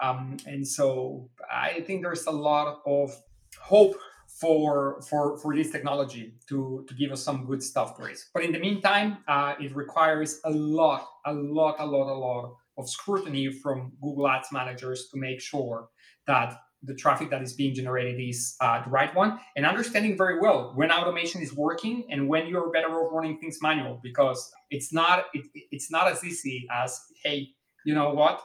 Um, 0.00 0.36
and 0.46 0.66
so 0.66 1.30
I 1.50 1.80
think 1.86 2.02
there's 2.02 2.26
a 2.26 2.30
lot 2.30 2.80
of 2.86 3.16
hope 3.60 3.96
for 4.40 5.00
for 5.08 5.38
for 5.38 5.54
this 5.54 5.70
technology 5.70 6.34
to 6.48 6.84
to 6.88 6.94
give 6.94 7.12
us 7.12 7.22
some 7.22 7.46
good 7.46 7.62
stuff, 7.62 7.96
Grace. 7.96 8.30
But 8.34 8.44
in 8.44 8.52
the 8.52 8.58
meantime, 8.58 9.18
uh, 9.28 9.54
it 9.60 9.74
requires 9.74 10.40
a 10.44 10.50
lot, 10.50 11.08
a 11.24 11.32
lot, 11.32 11.76
a 11.78 11.86
lot, 11.86 12.08
a 12.10 12.18
lot 12.18 12.56
of 12.76 12.88
scrutiny 12.90 13.52
from 13.52 13.92
Google 14.02 14.28
Ads 14.28 14.50
managers 14.50 15.08
to 15.12 15.18
make 15.18 15.40
sure 15.40 15.88
that 16.26 16.58
the 16.84 16.94
traffic 16.94 17.30
that 17.30 17.42
is 17.42 17.52
being 17.52 17.74
generated 17.74 18.20
is 18.20 18.56
uh, 18.60 18.82
the 18.84 18.90
right 18.90 19.14
one. 19.14 19.38
And 19.56 19.66
understanding 19.66 20.16
very 20.16 20.40
well 20.40 20.72
when 20.74 20.90
automation 20.90 21.42
is 21.42 21.52
working 21.54 22.04
and 22.10 22.28
when 22.28 22.46
you're 22.46 22.70
better 22.70 22.88
off 22.88 23.12
running 23.12 23.38
things 23.38 23.58
manual 23.62 24.00
because 24.02 24.50
it's 24.70 24.92
not 24.92 25.26
it, 25.34 25.46
it's 25.70 25.90
not 25.90 26.10
as 26.10 26.24
easy 26.24 26.66
as 26.72 27.00
hey 27.22 27.48
you 27.84 27.94
know 27.94 28.10
what? 28.10 28.42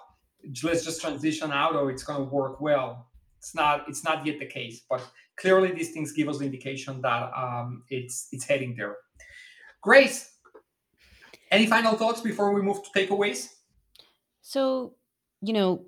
Let's 0.64 0.84
just 0.84 1.02
transition 1.02 1.52
auto 1.52 1.88
it's 1.88 2.04
going 2.04 2.20
to 2.20 2.26
work 2.26 2.60
well. 2.62 3.08
It's 3.38 3.56
not 3.56 3.86
it's 3.88 4.04
not 4.04 4.26
yet 4.26 4.40
the 4.40 4.46
case 4.46 4.82
but 4.90 5.02
clearly 5.38 5.72
these 5.72 5.92
things 5.92 6.12
give 6.12 6.28
us 6.28 6.40
the 6.40 6.46
indication 6.46 7.02
that 7.02 7.32
um, 7.36 7.84
it's 7.90 8.28
it's 8.32 8.46
heading 8.46 8.76
there. 8.76 8.98
Grace 9.82 10.30
any 11.52 11.66
final 11.66 11.96
thoughts 11.96 12.22
before 12.22 12.54
we 12.54 12.62
move 12.62 12.78
to 12.84 12.90
takeaways? 13.00 13.50
So 14.42 14.94
you 15.42 15.54
know 15.54 15.86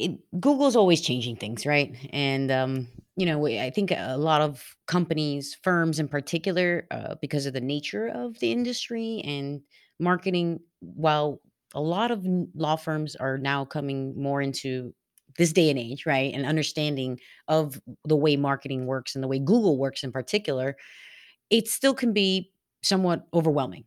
it, 0.00 0.40
Google's 0.40 0.76
always 0.76 1.00
changing 1.00 1.36
things, 1.36 1.66
right? 1.66 1.94
And 2.12 2.50
um, 2.50 2.88
you 3.16 3.26
know, 3.26 3.46
I 3.46 3.70
think 3.70 3.90
a 3.90 4.16
lot 4.16 4.40
of 4.40 4.74
companies, 4.86 5.56
firms 5.62 5.98
in 5.98 6.08
particular, 6.08 6.86
uh, 6.90 7.16
because 7.20 7.46
of 7.46 7.52
the 7.52 7.60
nature 7.60 8.08
of 8.08 8.38
the 8.40 8.50
industry 8.50 9.20
and 9.24 9.60
marketing, 9.98 10.60
while 10.80 11.40
a 11.74 11.80
lot 11.80 12.10
of 12.10 12.26
law 12.54 12.76
firms 12.76 13.14
are 13.16 13.38
now 13.38 13.64
coming 13.64 14.20
more 14.20 14.40
into 14.40 14.94
this 15.36 15.52
day 15.52 15.70
and 15.70 15.78
age, 15.78 16.06
right, 16.06 16.34
and 16.34 16.46
understanding 16.46 17.18
of 17.48 17.80
the 18.04 18.16
way 18.16 18.36
marketing 18.36 18.86
works 18.86 19.14
and 19.14 19.22
the 19.22 19.28
way 19.28 19.38
Google 19.38 19.76
works 19.78 20.02
in 20.02 20.10
particular, 20.10 20.76
it 21.50 21.68
still 21.68 21.94
can 21.94 22.12
be 22.12 22.50
somewhat 22.82 23.26
overwhelming. 23.34 23.84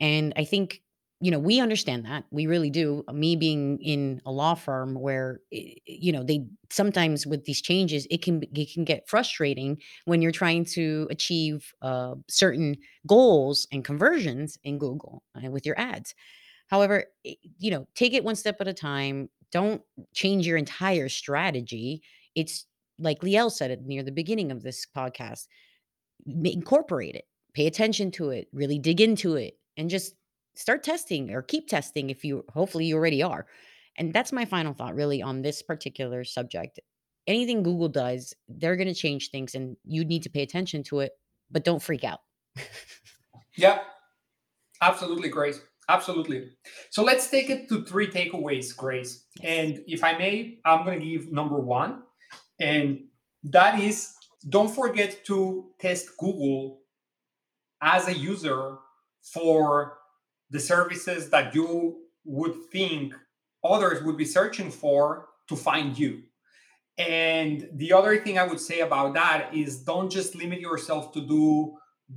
And 0.00 0.32
I 0.36 0.44
think 0.44 0.82
you 1.22 1.30
know, 1.30 1.38
we 1.38 1.60
understand 1.60 2.06
that. 2.06 2.24
We 2.30 2.46
really 2.46 2.70
do. 2.70 3.04
Me 3.12 3.36
being 3.36 3.78
in 3.82 4.22
a 4.24 4.32
law 4.32 4.54
firm 4.54 4.94
where 4.94 5.40
you 5.50 6.12
know, 6.12 6.22
they 6.22 6.46
sometimes 6.70 7.26
with 7.26 7.44
these 7.44 7.60
changes, 7.60 8.06
it 8.10 8.22
can 8.22 8.42
it 8.42 8.72
can 8.72 8.84
get 8.84 9.06
frustrating 9.06 9.78
when 10.06 10.22
you're 10.22 10.32
trying 10.32 10.64
to 10.66 11.06
achieve 11.10 11.74
uh, 11.82 12.14
certain 12.28 12.76
goals 13.06 13.66
and 13.70 13.84
conversions 13.84 14.58
in 14.64 14.78
Google 14.78 15.22
uh, 15.36 15.50
with 15.50 15.66
your 15.66 15.78
ads. 15.78 16.14
However, 16.68 17.04
you 17.22 17.70
know, 17.70 17.86
take 17.94 18.14
it 18.14 18.24
one 18.24 18.36
step 18.36 18.56
at 18.60 18.68
a 18.68 18.72
time. 18.72 19.28
Don't 19.52 19.82
change 20.14 20.46
your 20.46 20.56
entire 20.56 21.08
strategy. 21.10 22.02
It's 22.34 22.64
like 22.98 23.20
Liel 23.20 23.50
said 23.50 23.70
it 23.70 23.84
near 23.84 24.02
the 24.02 24.12
beginning 24.12 24.50
of 24.50 24.62
this 24.62 24.86
podcast. 24.96 25.48
Incorporate 26.26 27.14
it, 27.14 27.24
pay 27.52 27.66
attention 27.66 28.10
to 28.12 28.30
it, 28.30 28.48
really 28.52 28.78
dig 28.78 29.00
into 29.00 29.34
it, 29.34 29.58
and 29.76 29.90
just 29.90 30.14
start 30.60 30.82
testing 30.82 31.30
or 31.30 31.42
keep 31.42 31.68
testing 31.68 32.10
if 32.10 32.24
you 32.24 32.44
hopefully 32.52 32.84
you 32.84 32.96
already 32.96 33.22
are. 33.22 33.46
And 33.96 34.12
that's 34.12 34.30
my 34.32 34.44
final 34.44 34.74
thought 34.74 34.94
really 34.94 35.22
on 35.22 35.42
this 35.42 35.62
particular 35.62 36.22
subject. 36.24 36.78
anything 37.26 37.62
Google 37.62 37.88
does, 37.88 38.34
they're 38.48 38.76
going 38.76 38.88
to 38.88 38.94
change 38.94 39.30
things 39.30 39.54
and 39.54 39.76
you 39.84 40.04
need 40.04 40.22
to 40.24 40.30
pay 40.30 40.42
attention 40.42 40.82
to 40.84 41.00
it, 41.00 41.12
but 41.50 41.64
don't 41.64 41.82
freak 41.82 42.02
out. 42.02 42.20
yeah, 43.56 43.78
absolutely, 44.82 45.28
Grace. 45.28 45.60
Absolutely. 45.88 46.50
So 46.90 47.02
let's 47.02 47.28
take 47.30 47.50
it 47.50 47.68
to 47.68 47.84
three 47.84 48.08
takeaways, 48.08 48.76
Grace. 48.76 49.24
And 49.42 49.80
if 49.86 50.04
I 50.04 50.16
may, 50.16 50.58
I'm 50.64 50.84
going 50.84 51.00
to 51.00 51.06
give 51.06 51.32
number 51.32 51.58
one. 51.58 52.02
And 52.60 53.04
that 53.44 53.80
is 53.80 54.12
don't 54.48 54.74
forget 54.74 55.24
to 55.26 55.70
test 55.80 56.16
Google 56.18 56.80
as 57.82 58.08
a 58.08 58.16
user 58.16 58.78
for 59.22 59.99
the 60.50 60.60
services 60.60 61.30
that 61.30 61.54
you 61.54 61.98
would 62.24 62.54
think 62.72 63.14
others 63.64 64.02
would 64.02 64.16
be 64.16 64.24
searching 64.24 64.70
for 64.70 65.28
to 65.48 65.56
find 65.56 65.98
you. 65.98 66.22
And 66.98 67.68
the 67.74 67.92
other 67.92 68.18
thing 68.18 68.38
I 68.38 68.46
would 68.46 68.60
say 68.60 68.80
about 68.80 69.14
that 69.14 69.54
is 69.54 69.82
don't 69.82 70.10
just 70.10 70.34
limit 70.34 70.60
yourself 70.60 71.12
to 71.12 71.26
do 71.26 71.76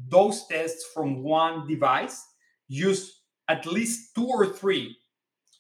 those 0.10 0.46
tests 0.48 0.86
from 0.94 1.24
one 1.24 1.68
device. 1.68 2.26
Use 2.68 3.22
at 3.48 3.66
least 3.66 4.16
two 4.16 4.28
or 4.28 4.48
three 4.48 4.98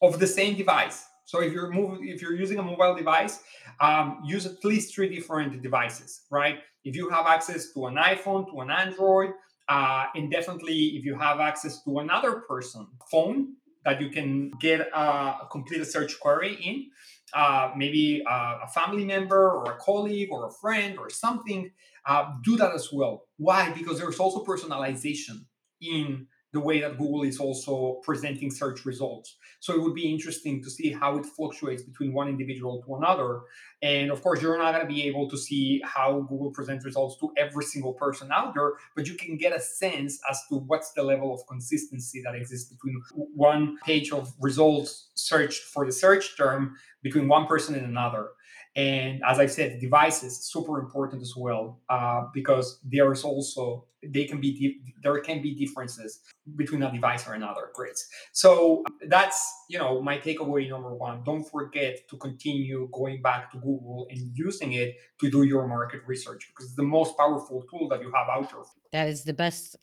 of 0.01 0.19
the 0.19 0.27
same 0.27 0.57
device. 0.57 1.05
So 1.25 1.41
if 1.41 1.53
you're 1.53 1.71
moving, 1.71 2.07
if 2.07 2.21
you're 2.21 2.36
using 2.36 2.59
a 2.59 2.63
mobile 2.63 2.95
device, 2.95 3.39
um, 3.79 4.21
use 4.25 4.45
at 4.45 4.63
least 4.65 4.93
three 4.93 5.13
different 5.13 5.62
devices, 5.62 6.21
right? 6.29 6.59
If 6.83 6.95
you 6.95 7.09
have 7.09 7.25
access 7.25 7.71
to 7.73 7.88
an 7.88 7.95
iPhone, 7.95 8.49
to 8.51 8.59
an 8.62 8.69
Android, 8.69 9.31
uh, 9.69 10.06
and 10.15 10.32
definitely 10.32 10.97
if 10.97 11.06
you 11.06 11.17
have 11.17 11.39
access 11.39 11.84
to 11.84 11.99
another 11.99 12.43
person 12.47 12.88
phone 13.10 13.56
that 13.86 14.02
you 14.02 14.10
can 14.10 14.52
get 14.60 14.82
a, 14.93 15.47
complete 15.52 15.86
search 15.86 16.19
query 16.19 16.56
in, 16.56 16.89
uh, 17.34 17.71
maybe 17.76 18.23
uh, 18.30 18.60
a 18.63 18.67
family 18.67 19.04
member 19.04 19.52
or 19.52 19.63
a 19.71 19.78
colleague 19.78 20.30
or 20.32 20.47
a 20.47 20.52
friend 20.52 20.97
or 20.97 21.10
something, 21.10 21.71
uh, 22.06 22.26
do 22.43 22.56
that 22.58 22.73
as 22.73 22.91
well. 22.91 23.26
Why? 23.38 23.71
Because 23.71 23.99
there's 23.99 24.19
also 24.19 24.43
personalization 24.43 25.45
in 25.82 26.28
the 26.54 26.60
way 26.60 26.80
that 26.80 26.98
Google 26.98 27.24
is 27.24 27.39
also 27.39 28.00
presenting 28.04 28.52
search 28.52 28.86
results. 28.86 29.38
So 29.60 29.74
it 29.74 29.82
would 29.82 29.96
be 29.96 30.12
interesting 30.12 30.63
to 30.63 30.70
see 30.70 30.92
how 30.92 31.18
it 31.18 31.26
fluctuates 31.26 31.82
between 31.82 32.13
one 32.13 32.30
individual 32.30 32.82
to 32.84 32.96
another. 32.96 33.42
And 33.82 34.12
of 34.12 34.22
course, 34.22 34.42
you're 34.42 34.58
not 34.58 34.74
going 34.74 34.86
to 34.86 34.94
be 34.94 35.04
able 35.04 35.28
to 35.30 35.38
see 35.38 35.82
how 35.84 36.22
Google 36.30 36.52
presents 36.52 36.86
results 36.86 37.20
to 37.22 37.32
every 37.38 37.66
single 37.66 37.94
person 37.94 38.30
out 38.32 38.54
there, 38.54 38.74
but 38.96 39.08
you 39.08 39.16
can 39.16 39.36
get 39.36 39.52
a 39.52 39.60
sense 39.60 40.20
as 40.30 40.39
to 40.50 40.58
what's 40.58 40.94
the 40.94 41.04
level 41.04 41.34
of 41.34 41.46
consistency 41.48 42.22
that 42.24 42.36
exists 42.36 42.72
between 42.72 43.02
one 43.36 43.78
page 43.84 44.12
of 44.12 44.32
results 44.39 45.10
searched 45.16 45.63
for 45.63 45.86
the 45.86 45.92
search 45.92 46.38
term 46.38 46.76
between 47.02 47.28
one 47.28 47.48
person 47.48 47.74
and 47.74 47.86
another. 47.86 48.30
And 48.75 49.21
as 49.23 49.39
I 49.39 49.45
said, 49.45 49.79
devices 49.79 50.45
super 50.51 50.79
important 50.79 51.21
as 51.21 51.33
well 51.36 51.79
uh, 51.89 52.23
because 52.33 52.79
there 52.83 53.12
is 53.12 53.23
also 53.23 53.86
they 54.05 54.25
can 54.25 54.41
be 54.41 54.81
there 55.01 55.17
can 55.19 55.41
be 55.41 55.53
differences 55.53 56.21
between 56.55 56.81
a 56.83 56.91
device 56.91 57.27
or 57.27 57.33
another. 57.33 57.69
Great. 57.73 57.97
So 58.31 58.83
that's 59.07 59.39
you 59.69 59.77
know 59.77 60.01
my 60.01 60.17
takeaway 60.17 60.67
number 60.67 60.93
one. 60.93 61.23
Don't 61.23 61.43
forget 61.43 62.07
to 62.09 62.17
continue 62.17 62.89
going 62.91 63.21
back 63.21 63.51
to 63.51 63.57
Google 63.57 64.07
and 64.09 64.31
using 64.33 64.73
it 64.73 64.95
to 65.21 65.29
do 65.29 65.43
your 65.43 65.67
market 65.67 66.01
research 66.07 66.47
because 66.49 66.65
it's 66.65 66.75
the 66.75 66.83
most 66.83 67.15
powerful 67.15 67.63
tool 67.69 67.88
that 67.89 68.01
you 68.01 68.12
have 68.12 68.27
out 68.27 68.49
there. 68.49 68.63
That 68.91 69.07
is 69.07 69.23
the 69.23 69.33
best 69.33 69.75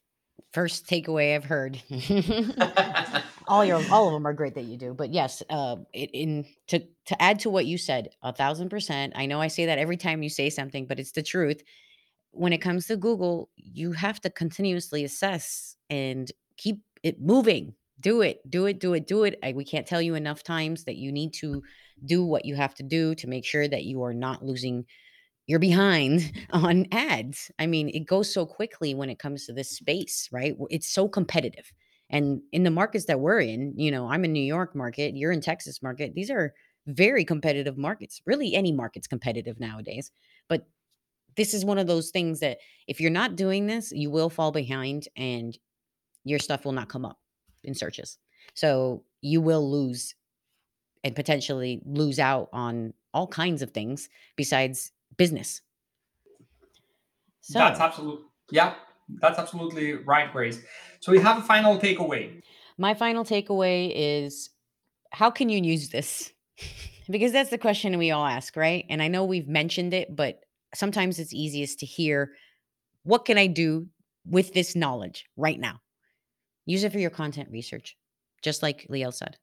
first 0.53 0.87
takeaway 0.87 1.35
I've 1.35 1.44
heard. 1.44 1.81
all 3.51 3.65
your 3.65 3.83
all 3.91 4.09
of 4.09 4.13
them 4.15 4.27
are 4.27 4.33
great 4.33 4.55
that 4.55 4.65
you 4.65 4.77
do, 4.77 4.95
but 4.95 5.13
yes, 5.13 5.43
uh, 5.51 5.77
it, 5.93 6.11
in 6.13 6.47
to 6.69 6.81
to 7.07 7.23
add 7.23 7.41
to 7.41 7.51
what 7.51 7.67
you 7.67 7.79
said, 7.79 8.11
a 8.23 8.33
thousand 8.33 8.69
percent. 8.71 9.13
I 9.17 9.27
know 9.27 9.41
I 9.41 9.49
say 9.49 9.67
that 9.67 9.79
every 9.79 9.97
time 9.97 10.23
you 10.23 10.31
say 10.31 10.51
something, 10.51 10.87
but 10.87 10.99
it's 11.01 11.13
the 11.13 11.23
truth. 11.23 11.63
When 12.33 12.53
it 12.53 12.59
comes 12.59 12.87
to 12.87 12.97
Google, 12.97 13.51
you 13.57 13.93
have 13.93 14.21
to 14.23 14.31
continuously 14.31 15.05
assess 15.05 15.77
and 15.91 16.31
keep 16.57 16.81
it 17.03 17.21
moving. 17.21 17.75
Do 17.99 18.23
it, 18.23 18.49
do 18.49 18.67
it, 18.67 18.79
do 18.79 18.95
it, 18.95 19.07
do 19.07 19.25
it. 19.25 19.39
I, 19.43 19.53
we 19.53 19.65
can't 19.65 19.87
tell 19.87 20.01
you 20.01 20.15
enough 20.15 20.43
times 20.43 20.85
that 20.85 20.97
you 20.97 21.13
need 21.13 21.35
to 21.35 21.63
do 22.05 22.25
what 22.25 22.47
you 22.47 22.55
have 22.55 22.75
to 22.77 22.83
do 22.83 23.15
to 23.17 23.27
make 23.27 23.45
sure 23.45 23.69
that 23.69 23.85
you 23.85 24.03
are 24.05 24.15
not 24.15 24.45
losing 24.45 24.87
you're 25.47 25.59
behind 25.59 26.33
on 26.51 26.87
ads. 26.93 27.51
I 27.59 27.67
mean, 27.67 27.89
it 27.91 28.07
goes 28.07 28.33
so 28.33 28.47
quickly 28.47 28.95
when 28.95 29.11
it 29.11 29.19
comes 29.19 29.47
to 29.47 29.53
this 29.53 29.71
space, 29.71 30.29
right? 30.33 30.55
It's 30.71 30.89
so 30.89 31.09
competitive. 31.09 31.73
And 32.11 32.42
in 32.53 32.64
the 32.64 32.70
markets 32.70 33.07
that 33.07 33.20
we're 33.20 33.40
in, 33.40 33.73
you 33.77 33.90
know, 33.90 34.09
I'm 34.09 34.25
in 34.25 34.33
New 34.33 34.42
York 34.42 34.75
market, 34.75 35.16
you're 35.16 35.33
in 35.33 35.40
Texas 35.40 35.81
market. 35.83 36.14
These 36.14 36.31
are 36.31 36.53
very 36.87 37.25
competitive 37.25 37.79
markets. 37.79 38.20
Really 38.27 38.55
any 38.55 38.73
market's 38.73 39.07
competitive 39.07 39.61
nowadays. 39.61 40.11
But 40.49 40.66
this 41.37 41.55
is 41.55 41.64
one 41.64 41.79
of 41.79 41.87
those 41.87 42.11
things 42.11 42.40
that 42.40 42.59
if 42.88 43.01
you're 43.01 43.11
not 43.11 43.37
doing 43.37 43.66
this, 43.66 43.92
you 43.92 44.11
will 44.11 44.29
fall 44.29 44.51
behind 44.51 45.07
and 45.16 45.57
your 46.25 46.38
stuff 46.38 46.64
will 46.64 46.73
not 46.73 46.88
come 46.88 47.05
up 47.05 47.18
in 47.62 47.75
searches. 47.75 48.18
So 48.55 49.05
you 49.20 49.40
will 49.40 49.70
lose 49.70 50.14
and 51.05 51.14
potentially 51.14 51.81
lose 51.87 52.18
out 52.18 52.49
on 52.53 52.92
all 53.14 53.27
kinds 53.27 53.62
of 53.62 53.70
things 53.70 54.09
besides 54.37 54.92
business. 55.16 55.62
So 57.40 57.59
that's 57.59 57.81
absolutely 57.81 58.27
yeah, 58.51 58.75
that's 59.20 59.38
absolutely 59.38 59.94
right, 59.94 60.33
Grace. 60.33 60.61
So 61.01 61.12
we 61.12 61.18
have 61.18 61.38
a 61.38 61.42
final 61.42 61.79
takeaway. 61.79 62.42
My 62.79 62.94
final 62.94 63.25
takeaway 63.25 63.92
is 63.94 64.51
how 65.11 65.31
can 65.31 65.49
you 65.49 65.61
use 65.61 65.90
this? 65.90 66.33
because 67.11 67.33
that's 67.33 67.51
the 67.51 67.59
question 67.59 67.99
we 67.99 68.11
all 68.11 68.27
ask, 68.27 68.57
right? 68.57 68.85
And 68.88 69.03
I 69.03 69.09
know 69.09 69.25
we've 69.25 69.49
mentioned 69.49 69.92
it, 69.94 70.14
but 70.14 70.40
sometimes 70.75 71.18
it's 71.18 71.35
easiest 71.35 71.81
to 71.81 71.87
hear 71.87 72.33
what 73.03 73.25
can 73.25 73.38
I 73.38 73.46
do 73.46 73.87
with 74.27 74.53
this 74.53 74.77
knowledge 74.77 75.25
right 75.37 75.59
now? 75.59 75.81
Use 76.66 76.85
it 76.85 76.92
for 76.92 76.99
your 76.99 77.11
content 77.11 77.49
research, 77.51 77.96
just 78.42 78.62
like 78.62 78.87
Liel 78.90 79.12
said. 79.12 79.37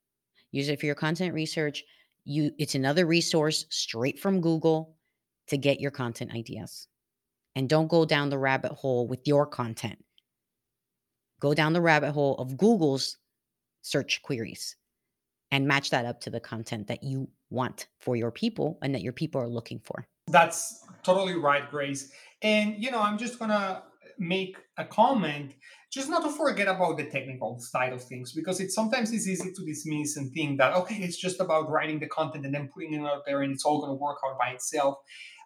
Use 0.51 0.69
it 0.69 0.79
for 0.79 0.85
your 0.85 0.95
content 0.95 1.33
research. 1.33 1.83
You 2.23 2.51
it's 2.57 2.75
another 2.75 3.05
resource 3.05 3.65
straight 3.69 4.19
from 4.19 4.41
Google 4.41 4.95
to 5.47 5.57
get 5.57 5.79
your 5.79 5.91
content 5.91 6.33
ideas. 6.33 6.87
And 7.57 7.67
don't 7.67 7.87
go 7.87 8.05
down 8.05 8.29
the 8.29 8.37
rabbit 8.37 8.73
hole 8.73 9.07
with 9.07 9.25
your 9.25 9.47
content. 9.47 9.97
Go 11.39 11.55
down 11.55 11.73
the 11.73 11.81
rabbit 11.81 12.11
hole 12.11 12.35
of 12.35 12.55
Google's 12.55 13.17
search 13.81 14.21
queries 14.21 14.75
and 15.49 15.67
match 15.67 15.89
that 15.89 16.05
up 16.05 16.21
to 16.21 16.29
the 16.29 16.39
content 16.39 16.85
that 16.85 17.01
you 17.01 17.29
want 17.49 17.87
for 17.99 18.15
your 18.15 18.29
people 18.29 18.77
and 18.83 18.93
that 18.93 19.01
your 19.01 19.11
people 19.11 19.41
are 19.41 19.47
looking 19.47 19.79
for. 19.79 20.07
That's 20.27 20.85
totally 21.01 21.33
right, 21.33 21.67
Grace. 21.67 22.11
And, 22.43 22.75
you 22.77 22.91
know, 22.91 23.01
I'm 23.01 23.17
just 23.17 23.39
going 23.39 23.49
to 23.49 23.81
make 24.19 24.57
a 24.77 24.85
comment 24.85 25.55
just 25.91 26.09
not 26.09 26.23
to 26.23 26.29
forget 26.29 26.67
about 26.67 26.97
the 26.97 27.05
technical 27.05 27.59
side 27.59 27.91
of 27.91 28.03
things 28.03 28.33
because 28.33 28.59
it 28.59 28.71
sometimes 28.71 29.11
is 29.11 29.27
easy 29.27 29.51
to 29.51 29.65
dismiss 29.65 30.17
and 30.17 30.31
think 30.33 30.57
that 30.57 30.75
okay 30.75 30.95
it's 30.95 31.17
just 31.17 31.39
about 31.39 31.69
writing 31.69 31.99
the 31.99 32.07
content 32.07 32.43
and 32.43 32.53
then 32.53 32.67
putting 32.73 32.93
it 32.93 33.05
out 33.05 33.23
there 33.25 33.43
and 33.43 33.53
it's 33.53 33.63
all 33.63 33.79
going 33.79 33.91
to 33.91 33.95
work 33.95 34.17
out 34.25 34.37
by 34.39 34.49
itself 34.49 34.97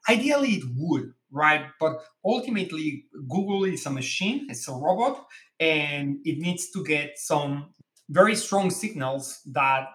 Ideally, 0.10 0.50
it 0.50 0.64
would, 0.76 1.14
right? 1.32 1.66
But 1.80 2.00
ultimately, 2.26 3.06
Google 3.30 3.66
is 3.66 3.86
a 3.86 3.90
machine, 3.90 4.48
it's 4.50 4.68
a 4.68 4.74
robot, 4.74 5.26
and 5.60 6.18
it 6.26 6.40
needs 6.40 6.72
to 6.72 6.84
get 6.84 7.18
some 7.18 7.74
very 8.10 8.36
strong 8.36 8.70
signals 8.70 9.42
that, 9.52 9.88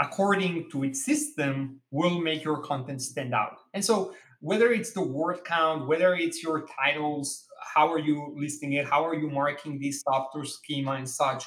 according 0.00 0.70
to 0.70 0.84
its 0.84 1.04
system, 1.04 1.80
will 1.90 2.20
make 2.20 2.42
your 2.42 2.62
content 2.62 3.02
stand 3.02 3.34
out. 3.34 3.58
And 3.74 3.84
so, 3.84 4.14
whether 4.40 4.70
it's 4.72 4.92
the 4.92 5.02
word 5.02 5.44
count, 5.44 5.88
whether 5.88 6.14
it's 6.14 6.42
your 6.42 6.66
titles, 6.66 7.44
how 7.74 7.92
are 7.92 7.98
you 7.98 8.34
listing 8.36 8.72
it, 8.74 8.86
how 8.86 9.04
are 9.04 9.14
you 9.14 9.28
marking 9.28 9.78
this 9.78 10.02
software 10.02 10.44
schema 10.44 10.92
and 10.92 11.08
such, 11.08 11.44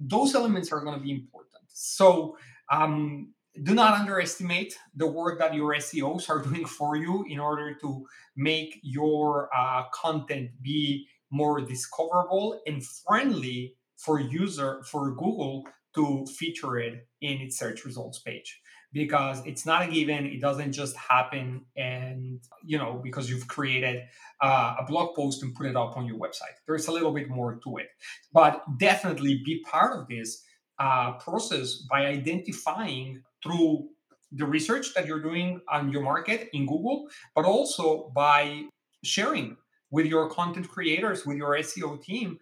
those 0.00 0.34
elements 0.34 0.72
are 0.72 0.80
going 0.80 0.98
to 0.98 1.02
be 1.02 1.12
important. 1.12 1.62
So, 1.68 2.36
um, 2.70 3.32
do 3.60 3.74
not 3.74 4.00
underestimate 4.00 4.78
the 4.94 5.06
work 5.06 5.38
that 5.38 5.54
your 5.54 5.74
SEOs 5.74 6.30
are 6.30 6.42
doing 6.48 6.64
for 6.64 6.96
you 6.96 7.24
in 7.28 7.38
order 7.38 7.74
to 7.74 8.06
make 8.36 8.78
your 8.82 9.50
uh, 9.56 9.84
content 9.92 10.50
be 10.62 11.06
more 11.30 11.60
discoverable 11.60 12.60
and 12.66 12.84
friendly 12.84 13.74
for 13.96 14.20
user 14.20 14.82
for 14.90 15.14
Google 15.14 15.64
to 15.94 16.26
feature 16.26 16.78
it 16.78 17.06
in 17.20 17.38
its 17.40 17.58
search 17.58 17.84
results 17.84 18.18
page. 18.18 18.60
Because 18.92 19.44
it's 19.46 19.64
not 19.64 19.88
a 19.88 19.90
given 19.90 20.26
it 20.26 20.40
doesn't 20.40 20.72
just 20.72 20.94
happen 20.96 21.64
and 21.78 22.40
you 22.62 22.76
know 22.76 23.00
because 23.02 23.30
you've 23.30 23.48
created 23.48 24.02
uh, 24.42 24.74
a 24.78 24.84
blog 24.84 25.16
post 25.16 25.42
and 25.42 25.54
put 25.54 25.66
it 25.66 25.76
up 25.76 25.96
on 25.96 26.04
your 26.06 26.18
website. 26.18 26.56
There's 26.66 26.88
a 26.88 26.92
little 26.92 27.12
bit 27.12 27.30
more 27.30 27.58
to 27.64 27.76
it. 27.78 27.86
But 28.34 28.62
definitely 28.76 29.40
be 29.46 29.62
part 29.62 29.98
of 29.98 30.08
this 30.08 30.42
uh, 30.78 31.12
process 31.12 31.76
by 31.88 32.04
identifying 32.04 33.22
through 33.42 33.88
the 34.32 34.46
research 34.46 34.94
that 34.94 35.06
you're 35.06 35.20
doing 35.20 35.60
on 35.68 35.92
your 35.92 36.02
market 36.02 36.48
in 36.52 36.66
Google, 36.66 37.08
but 37.34 37.44
also 37.44 38.10
by 38.14 38.64
sharing 39.04 39.56
with 39.90 40.06
your 40.06 40.30
content 40.30 40.68
creators, 40.68 41.26
with 41.26 41.36
your 41.36 41.50
SEO 41.50 42.02
team, 42.02 42.38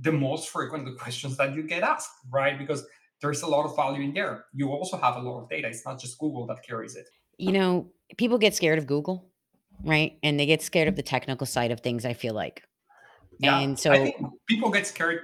the 0.00 0.12
most 0.12 0.48
frequent 0.50 0.96
questions 0.98 1.36
that 1.36 1.54
you 1.54 1.64
get 1.64 1.82
asked, 1.82 2.10
right? 2.30 2.56
Because 2.56 2.86
there's 3.20 3.42
a 3.42 3.46
lot 3.46 3.64
of 3.64 3.74
value 3.74 4.02
in 4.02 4.14
there. 4.14 4.44
You 4.52 4.70
also 4.70 4.96
have 4.96 5.16
a 5.16 5.20
lot 5.20 5.42
of 5.42 5.48
data. 5.48 5.66
It's 5.66 5.84
not 5.84 5.98
just 5.98 6.18
Google 6.18 6.46
that 6.46 6.62
carries 6.62 6.94
it. 6.94 7.06
you 7.36 7.52
know, 7.52 7.88
people 8.16 8.38
get 8.38 8.54
scared 8.54 8.78
of 8.78 8.86
Google, 8.86 9.26
right? 9.84 10.18
And 10.22 10.38
they 10.38 10.46
get 10.46 10.62
scared 10.62 10.88
of 10.88 10.96
the 10.96 11.02
technical 11.02 11.46
side 11.46 11.70
of 11.70 11.80
things, 11.80 12.04
I 12.04 12.12
feel 12.12 12.34
like. 12.34 12.62
Yeah, 13.40 13.60
And 13.60 13.78
so 13.78 13.92
I 13.92 13.98
think 13.98 14.16
people 14.48 14.70
get 14.70 14.86
scared 14.86 15.20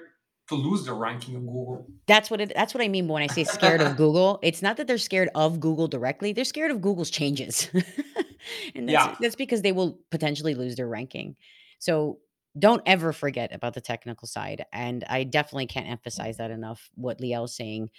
to 0.49 0.55
lose 0.55 0.85
their 0.85 0.95
ranking 0.95 1.37
on 1.37 1.47
Google. 1.47 1.87
that's 2.07 2.31
what 2.31 2.41
it 2.41 2.53
that's 2.55 2.75
what 2.75 2.83
I 2.83 2.89
mean 2.89 3.09
when 3.09 3.23
I 3.23 3.27
say 3.29 3.45
scared 3.45 3.81
of 3.83 3.97
Google. 4.03 4.39
It's 4.43 4.63
not 4.63 4.77
that 4.77 4.87
they're 4.87 4.99
scared 4.99 5.31
of 5.35 5.61
Google 5.61 5.89
directly. 5.89 6.33
They're 6.33 6.45
scared 6.45 6.71
of 6.71 6.81
Google's 6.81 7.11
changes. 7.11 7.69
and 8.75 8.89
that's 8.89 9.07
Yeah. 9.07 9.15
that's 9.21 9.37
because 9.37 9.63
they 9.63 9.73
will 9.73 9.99
potentially 10.11 10.55
lose 10.55 10.77
their 10.77 10.89
ranking. 10.89 11.37
So 11.79 12.19
don't 12.59 12.83
ever 12.87 13.13
forget 13.13 13.53
about 13.55 13.75
the 13.75 13.81
technical 13.81 14.29
side. 14.29 14.65
And 14.73 15.03
I 15.09 15.25
definitely 15.25 15.67
can't 15.67 15.89
emphasize 15.89 16.37
that 16.37 16.51
enough. 16.51 16.89
What 16.95 17.21
Liel's 17.21 17.57
saying 17.57 17.91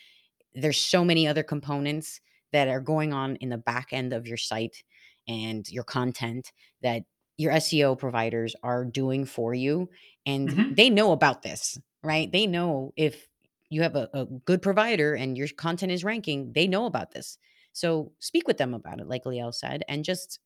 there's 0.54 0.78
so 0.80 1.04
many 1.04 1.28
other 1.28 1.44
components 1.44 2.22
that 2.54 2.68
are 2.70 2.80
going 2.80 3.12
on 3.12 3.36
in 3.38 3.50
the 3.50 3.58
back 3.58 3.90
end 3.92 4.14
of 4.14 4.26
your 4.28 4.38
site 4.38 4.84
and 5.28 5.68
your 5.70 5.84
content 5.84 6.52
that 6.82 7.04
your 7.38 7.52
SEO 7.52 7.98
providers 7.98 8.56
are 8.64 8.86
doing 8.86 9.26
for 9.26 9.54
you. 9.54 9.90
And 10.26 10.50
Mhm. 10.50 10.76
they 10.78 10.90
know 10.90 11.12
about 11.12 11.42
this, 11.42 11.78
right? 12.06 12.32
They 12.32 12.48
know 12.48 12.94
if 12.96 13.28
you 13.70 13.82
have 13.82 13.96
a, 13.96 14.10
a 14.14 14.26
good 14.26 14.62
provider 14.62 15.14
and 15.14 15.38
your 15.38 15.48
content 15.48 15.92
is 15.92 16.04
ranking, 16.04 16.54
they 16.54 16.68
know 16.68 16.86
about 16.86 17.12
this. 17.12 17.38
So 17.74 18.12
speak 18.20 18.48
with 18.48 18.58
them 18.58 18.74
about 18.74 19.02
it, 19.02 19.08
like 19.08 19.26
Liel 19.26 19.54
said, 19.54 19.84
and 19.90 20.06
just 20.06 20.40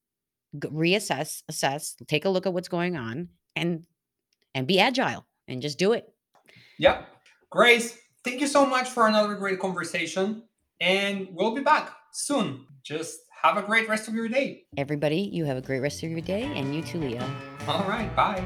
reassess, 0.58 1.44
assess, 1.48 1.96
take 2.08 2.26
a 2.26 2.30
look 2.30 2.48
at 2.48 2.54
what's 2.54 2.70
going 2.70 2.98
on 2.98 3.30
and 3.56 3.84
and 4.56 4.66
be 4.66 4.80
agile 4.80 5.28
and 5.48 5.62
just 5.62 5.78
do 5.78 5.94
it. 5.94 6.12
Yeah. 6.80 7.04
Grace, 7.52 7.98
thank 8.24 8.42
you 8.42 8.48
so 8.48 8.66
much 8.66 8.90
for 8.90 9.08
another 9.08 9.36
great 9.36 9.60
conversation. 9.60 10.44
And 10.82 11.28
we'll 11.32 11.54
be 11.54 11.62
back 11.62 11.92
soon. 12.14 12.66
Just 12.84 13.20
have 13.44 13.58
a 13.58 13.62
great 13.62 13.88
rest 13.88 14.08
of 14.08 14.16
your 14.16 14.28
day. 14.28 14.64
Everybody, 14.78 15.30
you 15.32 15.46
have 15.46 15.58
a 15.58 15.62
great 15.62 15.82
rest 15.82 16.04
of 16.04 16.10
your 16.10 16.22
day 16.22 16.44
and 16.44 16.74
you 16.74 16.82
too, 16.82 17.00
Leo. 17.00 17.30
All 17.68 17.84
right. 17.84 18.14
Bye. 18.16 18.46